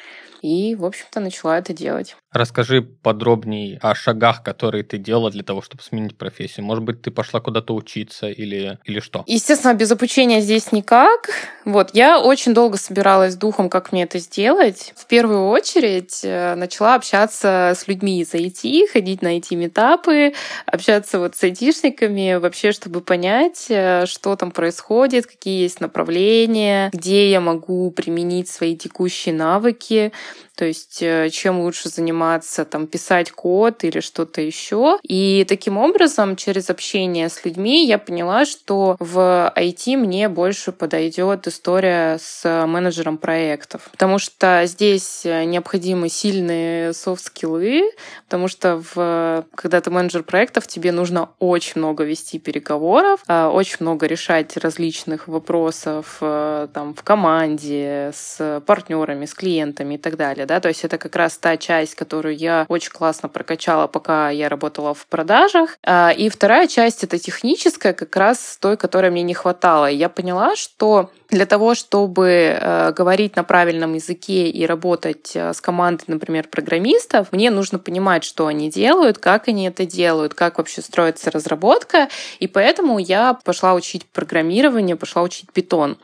И, 0.46 0.76
в 0.76 0.84
общем-то, 0.84 1.18
начала 1.18 1.58
это 1.58 1.72
делать. 1.72 2.16
Расскажи 2.32 2.82
подробнее 2.82 3.78
о 3.80 3.94
шагах, 3.94 4.42
которые 4.42 4.84
ты 4.84 4.98
делала 4.98 5.30
для 5.30 5.42
того, 5.42 5.62
чтобы 5.62 5.82
сменить 5.82 6.18
профессию. 6.18 6.66
Может 6.66 6.84
быть, 6.84 7.00
ты 7.00 7.10
пошла 7.10 7.40
куда-то 7.40 7.74
учиться 7.74 8.28
или, 8.28 8.78
или 8.84 9.00
что? 9.00 9.24
Естественно, 9.26 9.74
без 9.74 9.90
обучения 9.92 10.40
здесь 10.40 10.72
никак. 10.72 11.30
Вот, 11.64 11.90
я 11.94 12.20
очень 12.20 12.52
долго 12.52 12.76
собиралась 12.78 13.36
духом, 13.36 13.70
как 13.70 13.92
мне 13.92 14.02
это 14.02 14.18
сделать. 14.18 14.92
В 14.96 15.06
первую 15.06 15.46
очередь 15.48 16.20
э, 16.24 16.54
начала 16.56 16.94
общаться 16.94 17.72
с 17.76 17.88
людьми 17.88 18.20
из 18.20 18.34
IT, 18.34 18.88
ходить 18.92 19.22
на 19.22 19.38
IT-метапы, 19.38 20.34
общаться 20.66 21.18
вот 21.18 21.36
с 21.36 21.42
айтишниками, 21.44 22.34
вообще, 22.34 22.72
чтобы 22.72 23.00
понять, 23.00 23.66
э, 23.68 24.04
что 24.06 24.36
там 24.36 24.50
происходит, 24.50 25.26
какие 25.26 25.62
есть 25.62 25.80
направления, 25.80 26.90
где 26.92 27.30
я 27.30 27.40
могу 27.40 27.90
применить 27.92 28.48
свои 28.48 28.76
текущие 28.76 29.34
навыки. 29.34 30.12
То 30.56 30.64
есть 30.64 31.02
э, 31.02 31.28
чем 31.30 31.60
лучше 31.60 31.90
заниматься, 31.90 32.64
там, 32.64 32.86
писать 32.86 33.30
код 33.30 33.84
или 33.84 34.00
что-то 34.00 34.40
еще. 34.40 34.98
И 35.02 35.44
таким 35.46 35.76
образом, 35.76 36.34
через 36.34 36.70
общение 36.70 37.28
с 37.28 37.44
людьми 37.44 37.86
я 37.86 37.98
поняла, 37.98 38.46
что 38.46 38.96
в 38.98 39.52
IT 39.54 39.96
мне 39.98 40.30
больше 40.30 40.72
подойдет 40.72 41.46
история 41.46 42.18
с 42.18 42.66
менеджером 42.66 43.18
проектов. 43.18 43.88
Потому 43.92 44.18
что 44.18 44.62
здесь 44.64 45.26
э, 45.26 45.44
необходимы 45.44 46.08
сильные 46.08 46.94
софт-скиллы, 46.94 47.90
потому 48.24 48.48
что 48.48 48.82
в, 48.94 49.44
когда 49.54 49.82
ты 49.82 49.90
менеджер 49.90 50.22
проектов, 50.22 50.66
тебе 50.66 50.90
нужно 50.90 51.28
очень 51.38 51.74
много 51.76 52.04
вести 52.04 52.38
переговоров, 52.38 53.20
э, 53.28 53.44
очень 53.44 53.76
много 53.80 54.06
решать 54.06 54.56
различных 54.56 55.28
вопросов 55.28 56.16
там, 56.20 56.94
в 56.94 57.02
команде, 57.02 58.12
с 58.14 58.62
партнерами, 58.64 59.26
с 59.26 59.34
клиентами 59.34 59.96
и 59.96 59.98
так 59.98 60.16
далее 60.16 60.45
да, 60.46 60.60
то 60.60 60.68
есть 60.68 60.84
это 60.84 60.98
как 60.98 61.14
раз 61.16 61.36
та 61.38 61.56
часть, 61.56 61.94
которую 61.94 62.36
я 62.36 62.64
очень 62.68 62.90
классно 62.90 63.28
прокачала, 63.28 63.86
пока 63.86 64.30
я 64.30 64.48
работала 64.48 64.94
в 64.94 65.06
продажах. 65.06 65.78
А, 65.82 66.10
и 66.16 66.28
вторая 66.28 66.66
часть— 66.66 67.04
это 67.04 67.18
техническая, 67.18 67.92
как 67.92 68.14
раз 68.16 68.58
той, 68.60 68.76
которой 68.76 69.10
мне 69.10 69.22
не 69.22 69.34
хватало. 69.34 69.86
Я 69.86 70.08
поняла, 70.08 70.56
что 70.56 71.10
для 71.28 71.46
того, 71.46 71.74
чтобы 71.74 72.28
э, 72.28 72.92
говорить 72.92 73.36
на 73.36 73.42
правильном 73.42 73.94
языке 73.94 74.48
и 74.48 74.64
работать 74.64 75.32
э, 75.34 75.52
с 75.52 75.60
командой, 75.60 76.04
например, 76.06 76.48
программистов, 76.48 77.32
мне 77.32 77.50
нужно 77.50 77.78
понимать, 77.78 78.24
что 78.24 78.46
они 78.46 78.70
делают, 78.70 79.18
как 79.18 79.48
они 79.48 79.66
это 79.66 79.86
делают, 79.86 80.34
как 80.34 80.58
вообще 80.58 80.82
строится 80.82 81.30
разработка. 81.30 82.08
И 82.38 82.46
поэтому 82.46 82.98
я 82.98 83.34
пошла 83.44 83.74
учить 83.74 84.06
программирование, 84.06 84.96
пошла 84.96 85.22
учить 85.22 85.50
питон. 85.52 85.98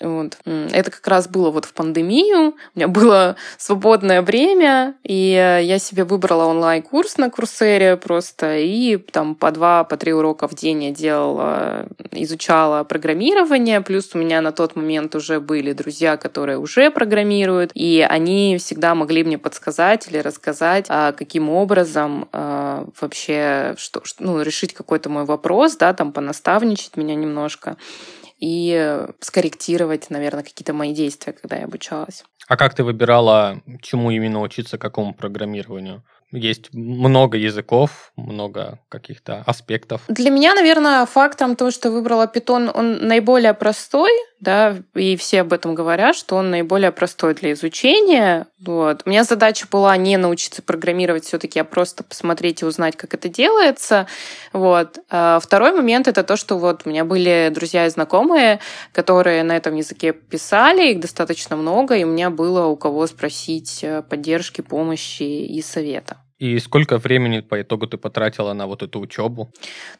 Вот. 0.00 0.38
Это 0.44 0.90
как 0.90 1.06
раз 1.06 1.28
было 1.28 1.50
вот 1.50 1.64
в 1.64 1.72
пандемию. 1.72 2.54
У 2.74 2.78
меня 2.78 2.88
было 2.88 3.36
свободное 3.58 4.22
время, 4.22 4.94
и 5.02 5.30
я 5.62 5.78
себе 5.78 6.04
выбрала 6.04 6.44
онлайн-курс 6.46 7.18
на 7.18 7.30
Курсере 7.30 7.96
просто, 7.96 8.56
и 8.58 8.96
там 8.96 9.34
по 9.34 9.50
два, 9.50 9.84
по 9.84 9.96
три 9.96 10.12
урока 10.12 10.48
в 10.48 10.54
день 10.54 10.84
я 10.84 10.90
делала, 10.90 11.86
изучала 12.10 12.84
программирование, 12.84 13.80
плюс 13.80 14.10
у 14.14 14.18
меня 14.18 14.40
на 14.40 14.52
тот 14.52 14.76
момент 14.76 15.14
уже 15.14 15.40
были 15.40 15.72
друзья, 15.72 16.16
которые 16.16 16.58
уже 16.58 16.90
программируют, 16.90 17.70
и 17.74 18.06
они 18.08 18.58
всегда 18.58 18.94
могли 18.94 19.24
мне 19.24 19.38
подсказать 19.38 20.08
или 20.08 20.18
рассказать, 20.18 20.86
а 20.88 21.12
каким 21.12 21.50
образом 21.50 22.28
а, 22.32 22.86
вообще 23.00 23.74
что, 23.76 24.02
ну, 24.18 24.40
решить 24.42 24.74
какой-то 24.74 25.08
мой 25.08 25.24
вопрос, 25.24 25.76
да, 25.76 25.92
там 25.92 26.12
понаставничать 26.12 26.96
меня 26.96 27.14
немножко 27.14 27.76
и 28.38 29.06
скорректировать, 29.20 30.10
наверное, 30.10 30.42
какие-то 30.42 30.72
мои 30.72 30.94
действия, 30.94 31.32
когда 31.32 31.56
я 31.56 31.64
обучалась. 31.64 32.24
А 32.46 32.56
как 32.56 32.74
ты 32.74 32.84
выбирала, 32.84 33.62
чему 33.80 34.10
именно 34.10 34.40
учиться, 34.40 34.78
какому 34.78 35.14
программированию? 35.14 36.04
Есть 36.34 36.74
много 36.74 37.38
языков, 37.38 38.12
много 38.16 38.80
каких-то 38.88 39.44
аспектов. 39.46 40.02
Для 40.08 40.30
меня, 40.30 40.54
наверное, 40.54 41.06
фактором 41.06 41.54
того, 41.54 41.70
что 41.70 41.90
выбрала 41.92 42.30
Python, 42.32 42.70
он 42.74 43.06
наиболее 43.06 43.54
простой, 43.54 44.10
да, 44.40 44.76
и 44.94 45.16
все 45.16 45.42
об 45.42 45.52
этом 45.52 45.74
говорят, 45.74 46.16
что 46.16 46.34
он 46.34 46.50
наиболее 46.50 46.90
простой 46.90 47.34
для 47.34 47.52
изучения. 47.52 48.46
Вот. 48.58 49.02
У 49.06 49.10
меня 49.10 49.22
задача 49.22 49.66
была 49.70 49.96
не 49.96 50.16
научиться 50.16 50.60
программировать 50.60 51.24
все-таки, 51.24 51.60
а 51.60 51.64
просто 51.64 52.02
посмотреть 52.02 52.62
и 52.62 52.66
узнать, 52.66 52.96
как 52.96 53.14
это 53.14 53.28
делается. 53.28 54.06
Вот. 54.52 54.98
А 55.08 55.38
второй 55.40 55.72
момент— 55.72 56.08
это 56.08 56.24
то, 56.24 56.36
что 56.36 56.58
вот 56.58 56.82
у 56.84 56.90
меня 56.90 57.04
были 57.04 57.50
друзья 57.54 57.86
и 57.86 57.90
знакомые, 57.90 58.58
которые 58.92 59.44
на 59.44 59.56
этом 59.56 59.76
языке 59.76 60.12
писали, 60.12 60.90
их 60.90 61.00
достаточно 61.00 61.56
много, 61.56 61.94
и 61.96 62.04
у 62.04 62.08
меня 62.08 62.30
было 62.30 62.66
у 62.66 62.76
кого 62.76 63.06
спросить 63.06 63.84
э, 63.84 64.02
поддержки, 64.02 64.62
помощи 64.62 65.22
и 65.22 65.62
совета. 65.62 66.23
И 66.44 66.58
сколько 66.58 66.98
времени 66.98 67.40
по 67.40 67.62
итогу 67.62 67.86
ты 67.86 67.96
потратила 67.96 68.52
на 68.52 68.66
вот 68.66 68.82
эту 68.82 69.00
учебу? 69.00 69.50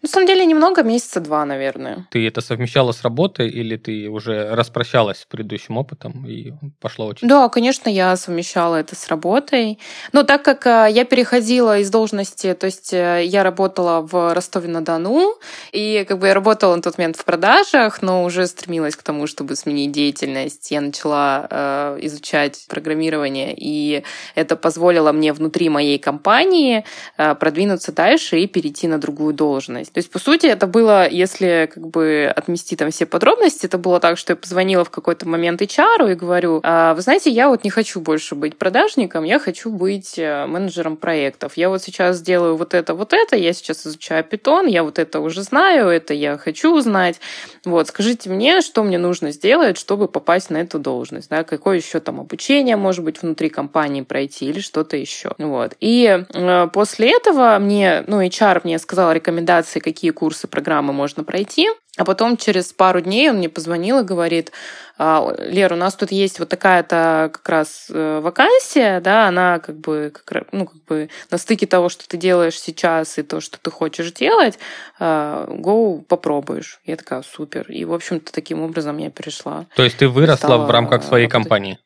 На 0.02 0.08
самом 0.08 0.26
деле 0.26 0.44
немного, 0.44 0.82
месяца 0.82 1.20
два, 1.20 1.46
наверное. 1.46 2.06
Ты 2.10 2.28
это 2.28 2.42
совмещала 2.42 2.92
с 2.92 3.02
работой 3.02 3.48
или 3.48 3.78
ты 3.78 4.10
уже 4.10 4.54
распрощалась 4.54 5.20
с 5.20 5.24
предыдущим 5.24 5.78
опытом 5.78 6.26
и 6.26 6.52
пошла 6.82 7.06
учиться? 7.06 7.26
Да, 7.26 7.48
конечно, 7.48 7.88
я 7.88 8.14
совмещала 8.16 8.76
это 8.76 8.94
с 8.94 9.08
работой. 9.08 9.78
Но 10.12 10.22
так 10.22 10.42
как 10.42 10.66
э, 10.66 10.88
я 10.90 11.06
переходила 11.06 11.78
из 11.78 11.88
должности, 11.88 12.52
то 12.52 12.66
есть 12.66 12.92
э, 12.92 13.22
я 13.24 13.42
работала 13.42 14.02
в 14.02 14.34
Ростове-на-Дону, 14.34 15.38
и 15.72 16.04
как 16.06 16.18
бы 16.18 16.26
я 16.26 16.34
работала 16.34 16.76
на 16.76 16.82
тот 16.82 16.98
момент 16.98 17.16
в 17.16 17.24
продажах, 17.24 18.02
но 18.02 18.22
уже 18.22 18.46
стремилась 18.46 18.96
к 18.96 19.02
тому, 19.02 19.26
чтобы 19.26 19.56
сменить 19.56 19.92
деятельность. 19.92 20.70
Я 20.70 20.82
начала 20.82 21.48
э, 21.50 21.98
изучать 22.02 22.66
программирование, 22.68 23.54
и 23.56 24.02
это 24.34 24.56
позволило 24.56 25.10
мне 25.12 25.32
внутри 25.32 25.70
моей 25.70 25.98
компании 25.98 26.33
компании 26.34 26.84
э, 27.16 27.34
продвинуться 27.36 27.92
дальше 27.92 28.40
и 28.40 28.46
перейти 28.46 28.88
на 28.88 28.98
другую 28.98 29.34
должность. 29.34 29.92
То 29.92 29.98
есть, 29.98 30.10
по 30.10 30.18
сути, 30.18 30.46
это 30.46 30.66
было, 30.66 31.08
если 31.08 31.70
как 31.72 31.86
бы 31.86 32.32
отмести 32.34 32.74
там 32.76 32.90
все 32.90 33.06
подробности, 33.06 33.66
это 33.66 33.78
было 33.78 34.00
так, 34.00 34.18
что 34.18 34.32
я 34.32 34.36
позвонила 34.36 34.84
в 34.84 34.90
какой-то 34.90 35.28
момент 35.28 35.62
HR 35.62 36.10
и 36.10 36.14
говорю, 36.14 36.60
«А, 36.64 36.94
вы 36.94 37.02
знаете, 37.02 37.30
я 37.30 37.48
вот 37.48 37.62
не 37.62 37.70
хочу 37.70 38.00
больше 38.00 38.34
быть 38.34 38.58
продажником, 38.58 39.22
я 39.24 39.38
хочу 39.38 39.70
быть 39.70 40.18
э, 40.18 40.46
менеджером 40.46 40.96
проектов. 40.96 41.52
Я 41.56 41.68
вот 41.68 41.82
сейчас 41.82 42.20
делаю 42.20 42.56
вот 42.56 42.74
это, 42.74 42.94
вот 42.94 43.12
это, 43.12 43.36
я 43.36 43.52
сейчас 43.52 43.86
изучаю 43.86 44.24
питон, 44.24 44.66
я 44.66 44.82
вот 44.82 44.98
это 44.98 45.20
уже 45.20 45.42
знаю, 45.42 45.88
это 45.88 46.14
я 46.14 46.36
хочу 46.36 46.76
узнать. 46.76 47.20
Вот, 47.64 47.88
скажите 47.88 48.28
мне, 48.28 48.60
что 48.60 48.82
мне 48.82 48.98
нужно 48.98 49.30
сделать, 49.30 49.78
чтобы 49.78 50.08
попасть 50.08 50.50
на 50.50 50.58
эту 50.58 50.80
должность, 50.80 51.30
да, 51.30 51.44
какое 51.44 51.76
еще 51.76 52.00
там 52.00 52.18
обучение, 52.18 52.76
может 52.76 53.04
быть, 53.04 53.22
внутри 53.22 53.50
компании 53.50 54.02
пройти 54.02 54.46
или 54.46 54.60
что-то 54.60 54.96
еще. 54.96 55.34
Вот. 55.44 55.76
И 55.80 56.23
Э, 56.32 56.68
после 56.72 57.10
этого 57.10 57.58
мне, 57.58 58.04
ну, 58.06 58.22
HR 58.22 58.62
мне 58.64 58.78
сказал 58.78 59.12
рекомендации, 59.12 59.80
какие 59.80 60.10
курсы, 60.10 60.46
программы 60.46 60.92
можно 60.92 61.24
пройти. 61.24 61.68
А 61.96 62.04
потом 62.04 62.36
через 62.36 62.72
пару 62.72 63.00
дней 63.00 63.30
он 63.30 63.36
мне 63.36 63.48
позвонил 63.48 64.00
и 64.00 64.04
говорит, 64.04 64.50
«А, 64.98 65.32
Лер, 65.38 65.72
у 65.74 65.76
нас 65.76 65.94
тут 65.94 66.10
есть 66.10 66.40
вот 66.40 66.48
такая-то 66.48 67.30
как 67.32 67.48
раз 67.48 67.86
э, 67.88 68.20
вакансия, 68.20 69.00
да, 69.00 69.28
она 69.28 69.60
как 69.60 69.76
бы, 69.76 70.12
как, 70.24 70.46
ну, 70.50 70.66
как 70.66 70.82
бы 70.84 71.08
на 71.30 71.38
стыке 71.38 71.66
того, 71.66 71.88
что 71.88 72.08
ты 72.08 72.16
делаешь 72.16 72.58
сейчас 72.58 73.16
и 73.18 73.22
то, 73.22 73.40
что 73.40 73.58
ты 73.60 73.70
хочешь 73.70 74.12
делать, 74.12 74.58
go 74.98 76.02
попробуешь. 76.02 76.80
Я 76.84 76.96
такая, 76.96 77.22
супер. 77.22 77.70
И, 77.70 77.84
в 77.84 77.92
общем-то, 77.92 78.32
таким 78.32 78.62
образом 78.62 78.98
я 78.98 79.10
перешла. 79.10 79.66
То 79.76 79.84
есть 79.84 79.98
ты 79.98 80.08
выросла 80.08 80.56
в 80.56 80.70
рамках 80.70 81.04
своей 81.04 81.26
работать. 81.26 81.48
компании? 81.48 81.78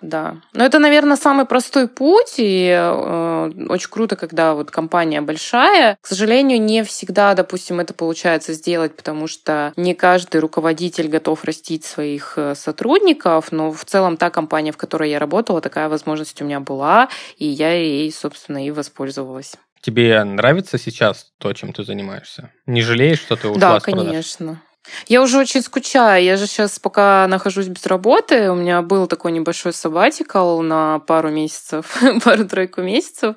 Да. 0.00 0.36
Но 0.52 0.64
это, 0.64 0.78
наверное, 0.78 1.16
самый 1.16 1.44
простой 1.44 1.88
путь, 1.88 2.34
и 2.38 2.68
э, 2.70 3.50
очень 3.68 3.90
круто, 3.90 4.16
когда 4.16 4.54
вот 4.54 4.70
компания 4.70 5.20
большая. 5.20 5.96
К 6.00 6.06
сожалению, 6.06 6.60
не 6.60 6.84
всегда, 6.84 7.34
допустим, 7.34 7.80
это 7.80 7.94
получается 7.94 8.52
сделать, 8.52 8.96
потому 8.96 9.26
что 9.26 9.72
не 9.76 9.94
каждый 9.94 10.40
руководитель 10.40 11.08
готов 11.08 11.44
растить 11.44 11.84
своих 11.84 12.34
э, 12.36 12.54
сотрудников, 12.54 13.52
но 13.52 13.72
в 13.72 13.84
целом 13.84 14.16
та 14.16 14.30
компания, 14.30 14.72
в 14.72 14.76
которой 14.76 15.10
я 15.10 15.18
работала, 15.18 15.60
такая 15.60 15.88
возможность 15.88 16.40
у 16.42 16.44
меня 16.44 16.60
была, 16.60 17.08
и 17.36 17.46
я 17.46 17.72
ей, 17.72 18.12
собственно, 18.12 18.64
и 18.64 18.70
воспользовалась. 18.70 19.56
Тебе 19.80 20.22
нравится 20.24 20.76
сейчас 20.78 21.32
то, 21.38 21.52
чем 21.52 21.72
ты 21.72 21.84
занимаешься? 21.84 22.52
Не 22.66 22.82
жалеешь, 22.82 23.20
что 23.20 23.36
ты 23.36 23.48
ушла 23.48 23.60
да, 23.60 23.80
с 23.80 23.84
продаж? 23.84 24.06
конечно. 24.06 24.62
Я 25.06 25.22
уже 25.22 25.38
очень 25.38 25.62
скучаю. 25.62 26.22
Я 26.22 26.36
же 26.36 26.46
сейчас 26.46 26.78
пока 26.78 27.26
нахожусь 27.28 27.66
без 27.66 27.86
работы. 27.86 28.50
У 28.50 28.54
меня 28.54 28.82
был 28.82 29.06
такой 29.06 29.32
небольшой 29.32 29.72
сабатикал 29.72 30.60
на 30.62 30.98
пару 31.00 31.30
месяцев, 31.30 31.96
пару-тройку 32.24 32.82
месяцев. 32.82 33.36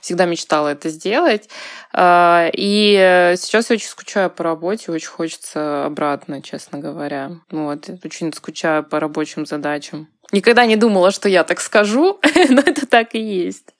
Всегда 0.00 0.24
мечтала 0.24 0.68
это 0.68 0.88
сделать. 0.88 1.48
А, 1.92 2.48
и 2.52 3.34
сейчас 3.36 3.70
я 3.70 3.74
очень 3.74 3.88
скучаю 3.88 4.30
по 4.30 4.44
работе, 4.44 4.92
очень 4.92 5.08
хочется 5.08 5.84
обратно, 5.84 6.42
честно 6.42 6.78
говоря. 6.78 7.32
Вот. 7.50 7.88
Очень 8.04 8.32
скучаю 8.32 8.84
по 8.84 9.00
рабочим 9.00 9.46
задачам. 9.46 10.08
Никогда 10.32 10.64
не 10.64 10.76
думала, 10.76 11.10
что 11.10 11.28
я 11.28 11.44
так 11.44 11.60
скажу, 11.60 12.18
но 12.48 12.60
это 12.62 12.86
так 12.86 13.14
и 13.14 13.20
есть. 13.20 13.74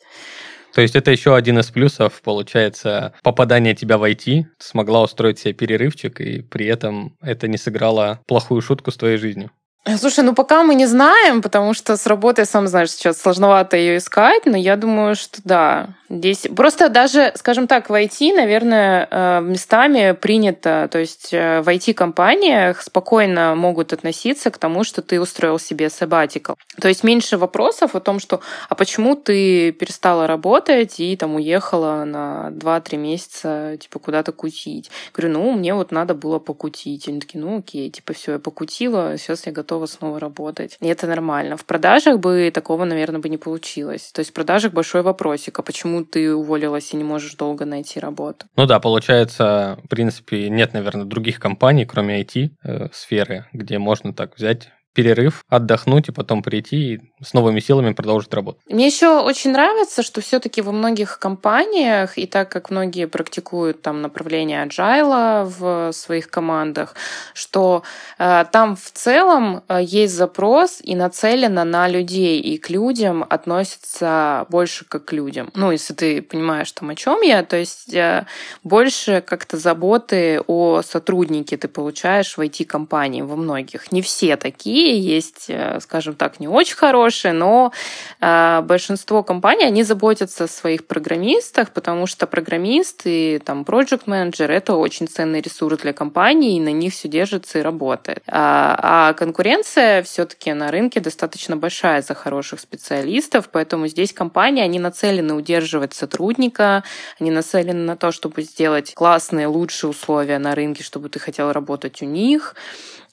То 0.75 0.81
есть 0.81 0.97
это 0.97 1.11
еще 1.11 1.37
один 1.37 1.59
из 1.59 1.71
плюсов, 1.71 2.21
получается, 2.23 3.13
попадания 3.23 3.75
тебя 3.75 3.99
в 3.99 4.05
IT. 4.05 4.45
Смогла 4.59 5.03
устроить 5.03 5.39
себе 5.39 5.53
перерывчик, 5.53 6.21
и 6.21 6.43
при 6.43 6.67
этом 6.67 7.17
это 7.21 7.49
не 7.49 7.59
сыграло 7.59 8.21
плохую 8.27 8.63
шутку 8.63 8.91
с 8.91 8.97
твоей 8.97 9.19
жизнью. 9.19 9.51
Слушай, 9.99 10.25
ну 10.25 10.33
пока 10.33 10.63
мы 10.63 10.77
не 10.77 10.87
знаем, 10.87 11.43
потому 11.43 11.75
что 11.75 11.97
с 11.97 12.07
работой, 12.07 12.47
сам 12.47 12.69
знаешь, 12.69 12.93
сейчас 12.93 13.21
сложновато 13.21 13.77
ее 13.77 13.97
искать, 13.97 14.47
но 14.47 14.57
я 14.57 14.77
думаю, 14.77 15.17
что 15.17 15.41
да. 15.45 15.89
Здесь 16.13 16.47
просто 16.55 16.91
даже, 16.91 17.33
скажем 17.37 17.67
так, 17.67 17.89
в 17.89 17.95
IT, 17.95 18.35
наверное, 18.35 19.09
э, 19.11 19.41
местами 19.41 20.13
принято, 20.13 20.87
то 20.93 20.99
есть 20.99 21.33
э, 21.33 21.63
в 21.63 21.69
IT-компаниях 21.69 22.83
спокойно 22.83 23.55
могут 23.55 23.95
относиться 23.95 24.51
к 24.51 24.59
тому, 24.59 24.85
что 24.85 25.01
ты 25.01 25.19
устроил 25.19 25.59
себе 25.59 25.87
sabbatical. 25.87 26.57
То 26.79 26.89
есть 26.89 27.03
меньше 27.03 27.39
вопросов 27.39 27.95
о 27.95 28.01
том, 28.01 28.21
что 28.21 28.43
а 28.69 28.75
почему 28.75 29.17
ты 29.17 29.73
перестала 29.73 30.27
работать 30.27 31.01
и 31.01 31.17
там 31.17 31.37
уехала 31.37 32.05
на 32.05 32.51
2-3 32.51 32.97
месяца 32.99 33.79
типа 33.81 33.99
куда-то 33.99 34.33
кутить. 34.33 34.91
Говорю, 35.15 35.33
ну, 35.33 35.53
мне 35.53 35.73
вот 35.73 35.93
надо 35.93 36.15
было 36.15 36.39
покутить. 36.39 37.09
Они 37.09 37.21
такие, 37.21 37.43
ну 37.43 37.61
окей, 37.61 37.89
типа 37.89 38.13
все, 38.13 38.33
я 38.33 38.39
покутила, 38.39 39.17
сейчас 39.17 39.47
я 39.47 39.53
готова 39.53 39.87
снова 39.87 40.21
работать. 40.21 40.77
И 40.81 40.89
это 40.89 41.07
нормально. 41.07 41.57
В 41.57 41.65
продажах 41.65 42.19
бы 42.19 42.51
такого, 42.53 42.85
наверное, 42.85 43.21
бы 43.21 43.31
не 43.31 43.39
получилось. 43.39 44.11
То 44.13 44.19
есть 44.21 44.33
в 44.33 44.35
продажах 44.35 44.75
большой 44.75 45.01
вопросик, 45.01 45.59
а 45.59 45.63
почему 45.63 46.02
ты 46.05 46.35
уволилась 46.35 46.93
и 46.93 46.97
не 46.97 47.05
можешь 47.05 47.35
долго 47.35 47.65
найти 47.65 48.01
работу. 48.01 48.47
Ну 48.57 48.67
да, 48.67 48.81
получается, 48.81 49.79
в 49.85 49.89
принципе, 49.89 50.49
нет, 50.49 50.73
наверное, 50.73 51.05
других 51.05 51.39
компаний, 51.41 51.85
кроме 51.85 52.23
IT-сферы, 52.23 53.35
э, 53.35 53.43
где 53.53 53.79
можно 53.79 54.13
так 54.13 54.37
взять 54.37 54.71
перерыв, 54.93 55.45
отдохнуть 55.49 56.09
и 56.09 56.13
потом 56.13 56.43
прийти 56.43 56.95
и 56.95 57.01
с 57.23 57.33
новыми 57.33 57.61
силами 57.61 57.93
продолжить 57.93 58.35
работу. 58.35 58.59
Мне 58.69 58.87
еще 58.87 59.21
очень 59.21 59.53
нравится, 59.53 60.03
что 60.03 60.21
все-таки 60.21 60.61
во 60.63 60.73
многих 60.73 61.19
компаниях, 61.19 62.19
и 62.19 62.27
так 62.27 62.51
как 62.51 62.71
многие 62.71 63.07
практикуют 63.07 63.83
там 63.83 64.03
направление 64.03 64.67
agile 64.67 65.45
в 65.45 65.93
своих 65.93 66.29
командах, 66.29 66.95
что 67.35 67.83
э, 68.19 68.45
там 68.53 68.77
в 68.77 68.91
целом 68.93 69.63
э, 69.69 69.81
есть 69.83 70.15
запрос 70.15 70.81
и 70.83 70.95
нацелено 70.95 71.65
на 71.65 71.89
людей, 71.89 72.41
и 72.41 72.59
к 72.59 72.71
людям 72.71 73.25
относятся 73.29 74.47
больше 74.49 74.85
как 74.85 75.07
к 75.07 75.13
людям. 75.13 75.51
Ну, 75.55 75.71
если 75.71 75.95
ты 75.95 76.23
понимаешь 76.23 76.73
там 76.73 76.91
о 76.91 76.95
чем 76.95 77.21
я, 77.23 77.43
то 77.43 77.57
есть 77.57 77.95
э, 77.95 78.27
больше 78.65 79.23
как-то 79.27 79.57
заботы 79.57 80.41
о 80.47 80.83
сотруднике 80.83 81.57
ты 81.57 81.69
получаешь 81.69 82.37
в 82.37 82.41
IT-компании 82.41 83.23
во 83.23 83.37
многих. 83.37 83.93
Не 83.93 84.03
все 84.03 84.37
такие, 84.37 84.82
есть, 84.91 85.47
э, 85.49 85.79
скажем 85.81 86.15
так, 86.15 86.41
не 86.41 86.49
очень 86.49 86.77
хорошие, 86.77 86.93
хорошие, 86.93 87.33
но 87.33 87.73
э, 88.21 88.61
большинство 88.63 89.23
компаний, 89.23 89.65
они 89.65 89.83
заботятся 89.83 90.45
о 90.45 90.49
своих 90.49 90.87
программистах, 90.87 91.71
потому 91.71 92.07
что 92.07 92.27
программисты, 92.27 93.39
там, 93.39 93.63
project 93.63 94.03
менеджер 94.07 94.51
это 94.51 94.75
очень 94.75 95.09
ценный 95.09 95.41
ресурс 95.41 95.79
для 95.79 95.93
компании, 95.93 96.57
и 96.57 96.61
на 96.61 96.73
них 96.73 96.93
все 96.93 97.09
держится 97.09 97.59
и 97.59 97.63
работает. 97.63 98.23
А, 98.27 98.79
а 98.83 99.13
конкуренция 99.15 100.03
все-таки 100.03 100.53
на 100.53 100.71
рынке 100.71 101.01
достаточно 101.01 101.57
большая 101.57 102.03
за 102.03 102.15
хороших 102.15 102.61
специалистов, 102.61 103.49
поэтому 103.53 103.89
здесь 103.89 104.13
компании, 104.13 104.63
они 104.63 104.79
нацелены 104.79 105.35
удерживать 105.35 105.95
сотрудника, 105.95 106.83
они 107.21 107.31
нацелены 107.31 107.85
на 107.85 107.97
то, 107.97 108.13
чтобы 108.13 108.43
сделать 108.43 108.95
классные, 108.95 109.47
лучшие 109.47 109.91
условия 109.91 110.39
на 110.39 110.55
рынке, 110.55 110.83
чтобы 110.83 111.09
ты 111.09 111.19
хотел 111.19 111.53
работать 111.53 112.03
у 112.03 112.07
них. 112.07 112.55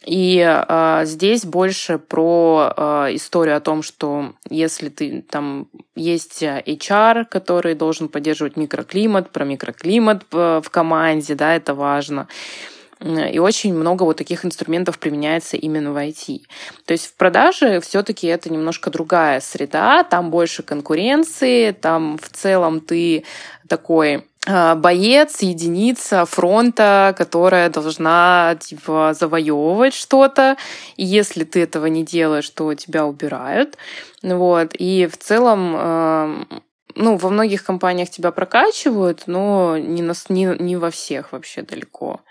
И 0.05 0.39
э, 0.39 1.01
здесь 1.05 1.45
больше 1.45 1.99
про 1.99 2.73
э, 2.75 3.15
историю 3.15 3.57
о 3.57 3.59
том, 3.59 3.83
что 3.83 4.33
если 4.49 4.89
ты 4.89 5.21
там 5.21 5.67
есть 5.95 6.41
HR, 6.41 7.25
который 7.25 7.75
должен 7.75 8.07
поддерживать 8.07 8.55
микроклимат, 8.55 9.29
про 9.31 9.43
микроклимат 9.43 10.23
в 10.31 10.63
команде, 10.71 11.35
да, 11.35 11.55
это 11.55 11.73
важно. 11.73 12.27
И 13.01 13.39
очень 13.39 13.73
много 13.73 14.03
вот 14.03 14.17
таких 14.17 14.43
инструментов 14.43 14.99
применяется 14.99 15.55
именно 15.55 15.93
в 15.93 15.97
IT. 15.97 16.41
То 16.85 16.91
есть 16.91 17.07
в 17.07 17.15
продаже 17.15 17.79
все-таки 17.79 18.27
это 18.27 18.51
немножко 18.51 18.89
другая 18.89 19.39
среда, 19.39 20.03
там 20.03 20.31
больше 20.31 20.63
конкуренции, 20.63 21.71
там 21.71 22.17
в 22.17 22.29
целом 22.29 22.81
ты 22.81 23.23
такой 23.69 24.15
а, 24.17 24.21
боец, 24.75 25.41
единица 25.41 26.25
фронта, 26.25 27.13
которая 27.17 27.69
должна 27.69 28.57
типа 28.59 29.15
завоевывать 29.17 29.93
что-то. 29.93 30.57
И 30.97 31.05
если 31.05 31.43
ты 31.43 31.61
этого 31.63 31.85
не 31.87 32.03
делаешь, 32.03 32.49
то 32.49 32.73
тебя 32.73 33.05
убирают. 33.05 33.77
Вот. 34.23 34.71
И 34.77 35.07
в 35.07 35.17
целом 35.17 36.47
ну, 36.95 37.17
во 37.17 37.29
многих 37.29 37.63
компаниях 37.63 38.09
тебя 38.09 38.31
прокачивают, 38.31 39.23
но 39.27 39.77
не, 39.77 40.01
на, 40.01 40.13
не, 40.29 40.55
не 40.59 40.75
во 40.75 40.91
всех 40.91 41.31
вообще 41.31 41.61
далеко. 41.61 42.21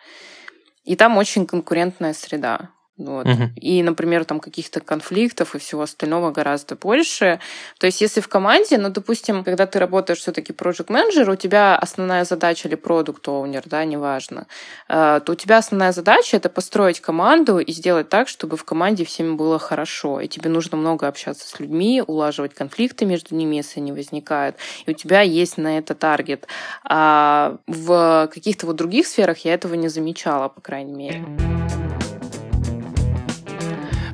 И 0.84 0.96
там 0.96 1.16
очень 1.16 1.46
конкурентная 1.46 2.14
среда. 2.14 2.70
Вот. 2.98 3.26
Угу. 3.26 3.50
И, 3.56 3.82
например, 3.82 4.24
там 4.24 4.40
каких-то 4.40 4.80
конфликтов 4.80 5.54
и 5.54 5.58
всего 5.58 5.82
остального 5.82 6.32
гораздо 6.32 6.74
больше. 6.74 7.38
То 7.78 7.86
есть, 7.86 8.00
если 8.00 8.20
в 8.20 8.28
команде, 8.28 8.76
ну, 8.76 8.90
допустим, 8.90 9.44
когда 9.44 9.66
ты 9.66 9.78
работаешь 9.78 10.18
все-таки 10.18 10.52
project 10.52 10.86
менеджер 10.88 11.30
у 11.30 11.36
тебя 11.36 11.76
основная 11.76 12.24
задача 12.24 12.66
или 12.66 12.74
продукт 12.74 13.26
оунер 13.28 13.62
да, 13.66 13.84
неважно, 13.84 14.46
э, 14.88 15.20
то 15.24 15.32
у 15.32 15.34
тебя 15.36 15.58
основная 15.58 15.92
задача 15.92 16.36
это 16.36 16.48
построить 16.48 17.00
команду 17.00 17.58
и 17.58 17.72
сделать 17.72 18.08
так, 18.08 18.28
чтобы 18.28 18.56
в 18.56 18.64
команде 18.64 19.04
всем 19.04 19.36
было 19.36 19.60
хорошо. 19.60 20.20
И 20.20 20.26
тебе 20.26 20.50
нужно 20.50 20.76
много 20.76 21.06
общаться 21.06 21.46
с 21.48 21.60
людьми, 21.60 22.02
улаживать 22.04 22.54
конфликты 22.54 23.04
между 23.04 23.36
ними, 23.36 23.56
если 23.56 23.78
они 23.78 23.92
возникают. 23.92 24.56
И 24.86 24.90
у 24.90 24.94
тебя 24.94 25.20
есть 25.20 25.56
на 25.56 25.78
это 25.78 25.94
таргет. 25.94 26.48
А 26.84 27.58
в 27.68 28.28
каких-то 28.32 28.66
вот 28.66 28.76
других 28.76 29.06
сферах 29.06 29.38
я 29.44 29.54
этого 29.54 29.74
не 29.74 29.88
замечала, 29.88 30.48
по 30.48 30.60
крайней 30.60 30.94
мере. 30.94 31.57